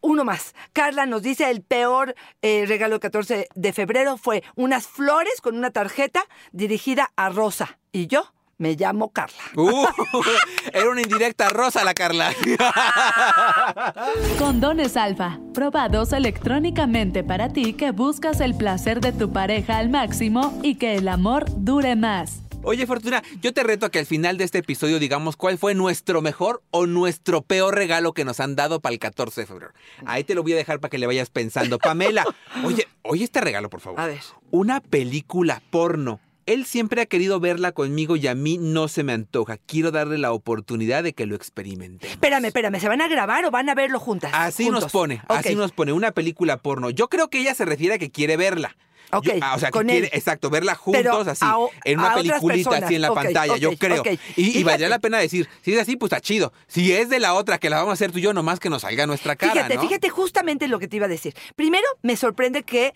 Uno 0.01 0.23
más. 0.23 0.53
Carla 0.73 1.05
nos 1.05 1.21
dice 1.21 1.49
el 1.49 1.61
peor 1.61 2.15
eh, 2.41 2.65
regalo 2.67 2.93
del 2.93 2.99
14 2.99 3.47
de 3.53 3.73
febrero 3.73 4.17
fue 4.17 4.43
unas 4.55 4.87
flores 4.87 5.41
con 5.41 5.57
una 5.57 5.71
tarjeta 5.71 6.25
dirigida 6.51 7.11
a 7.15 7.29
Rosa. 7.29 7.79
Y 7.91 8.07
yo 8.07 8.33
me 8.57 8.75
llamo 8.75 9.09
Carla. 9.11 9.37
Uh, 9.55 9.87
era 10.73 10.89
una 10.89 11.01
indirecta 11.01 11.49
rosa 11.49 11.83
la 11.83 11.93
Carla. 11.93 12.33
Condones 14.39 14.97
Alfa, 14.97 15.39
probados 15.53 16.13
electrónicamente 16.13 17.23
para 17.23 17.49
ti 17.49 17.73
que 17.73 17.91
buscas 17.91 18.41
el 18.41 18.55
placer 18.55 18.99
de 18.99 19.11
tu 19.11 19.31
pareja 19.31 19.77
al 19.77 19.89
máximo 19.89 20.59
y 20.63 20.75
que 20.75 20.95
el 20.95 21.07
amor 21.07 21.45
dure 21.57 21.95
más. 21.95 22.43
Oye, 22.65 22.87
Fortuna, 22.87 23.21
yo 23.41 23.53
te 23.53 23.61
reto 23.61 23.85
a 23.85 23.91
que 23.91 23.99
al 23.99 24.05
final 24.05 24.37
de 24.37 24.45
este 24.45 24.59
episodio 24.59 24.97
digamos 24.97 25.35
cuál 25.35 25.57
fue 25.57 25.75
nuestro 25.75 26.21
mejor 26.21 26.63
o 26.71 26.85
nuestro 26.85 27.41
peor 27.41 27.75
regalo 27.75 28.13
que 28.13 28.23
nos 28.23 28.39
han 28.39 28.55
dado 28.55 28.79
para 28.79 28.93
el 28.93 28.99
14 28.99 29.41
de 29.41 29.47
febrero. 29.47 29.73
Ahí 30.05 30.23
te 30.23 30.33
lo 30.33 30.43
voy 30.43 30.53
a 30.53 30.55
dejar 30.57 30.79
para 30.79 30.89
que 30.89 30.97
le 30.97 31.05
vayas 31.05 31.29
pensando. 31.29 31.77
Pamela, 31.77 32.23
oye, 32.63 32.87
oye 33.01 33.25
este 33.25 33.41
regalo, 33.41 33.69
por 33.69 33.81
favor. 33.81 33.99
A 33.99 34.07
ver. 34.07 34.21
Una 34.49 34.79
película 34.79 35.61
porno. 35.71 36.21
Él 36.45 36.65
siempre 36.65 37.01
ha 37.01 37.05
querido 37.05 37.39
verla 37.39 37.71
conmigo 37.71 38.15
y 38.15 38.27
a 38.27 38.35
mí 38.35 38.57
no 38.59 38.87
se 38.87 39.03
me 39.03 39.13
antoja. 39.13 39.57
Quiero 39.57 39.91
darle 39.91 40.17
la 40.17 40.31
oportunidad 40.33 41.03
de 41.03 41.13
que 41.13 41.25
lo 41.25 41.35
experimente. 41.35 42.07
Espérame, 42.07 42.45
espérame, 42.45 42.79
¿se 42.79 42.87
van 42.87 43.01
a 43.01 43.07
grabar 43.07 43.45
o 43.45 43.51
van 43.51 43.69
a 43.69 43.75
verlo 43.75 43.99
juntas? 43.99 44.31
Así 44.33 44.65
Juntos. 44.65 44.83
nos 44.83 44.91
pone, 44.91 45.21
así 45.27 45.55
nos 45.55 45.71
pone 45.71 45.93
una 45.93 46.11
película 46.11 46.57
porno. 46.57 46.89
Yo 46.89 47.07
creo 47.09 47.29
que 47.29 47.39
ella 47.39 47.55
se 47.55 47.65
refiere 47.65 47.95
a 47.95 47.97
que 47.97 48.11
quiere 48.11 48.37
verla. 48.37 48.75
Ok, 49.11 49.25
Yo- 49.25 49.33
ah, 49.41 49.53
o 49.55 49.59
sea, 49.59 49.67
que 49.69 49.73
con 49.73 49.85
quiere, 49.87 50.07
él. 50.07 50.11
exacto, 50.13 50.49
verla 50.49 50.73
juntos 50.73 51.27
así, 51.27 51.45
a 51.45 51.55
en 51.85 51.99
una 51.99 52.15
peliculita 52.15 52.77
así 52.77 52.95
en 52.95 53.01
la 53.03 53.13
pantalla, 53.13 53.57
yo 53.57 53.77
creo. 53.77 54.01
Y, 54.35 54.57
y 54.57 54.63
valdría 54.63 54.89
la 54.89 54.97
pena 54.97 55.19
decir, 55.19 55.47
si 55.61 55.73
es 55.73 55.79
así, 55.79 55.95
pues 55.97 56.11
está 56.11 56.19
chido. 56.19 56.51
Si 56.67 56.91
es 56.93 57.09
de 57.09 57.19
la 57.19 57.35
otra, 57.35 57.59
que 57.59 57.69
la 57.69 57.75
vamos 57.77 57.91
a 57.91 57.93
hacer 57.93 58.11
tú 58.11 58.17
y 58.17 58.23
yo, 58.23 58.33
nomás 58.33 58.59
que 58.59 58.71
nos 58.71 58.81
salga 58.81 59.05
nuestra 59.05 59.35
cara, 59.35 59.53
Fíjate, 59.53 59.75
¿no? 59.75 59.81
fíjate 59.81 60.09
justamente 60.09 60.67
lo 60.67 60.79
que 60.79 60.87
te 60.87 60.95
iba 60.95 61.05
a 61.05 61.09
decir. 61.09 61.35
Primero, 61.55 61.85
me 62.01 62.17
sorprende 62.17 62.63
que 62.63 62.93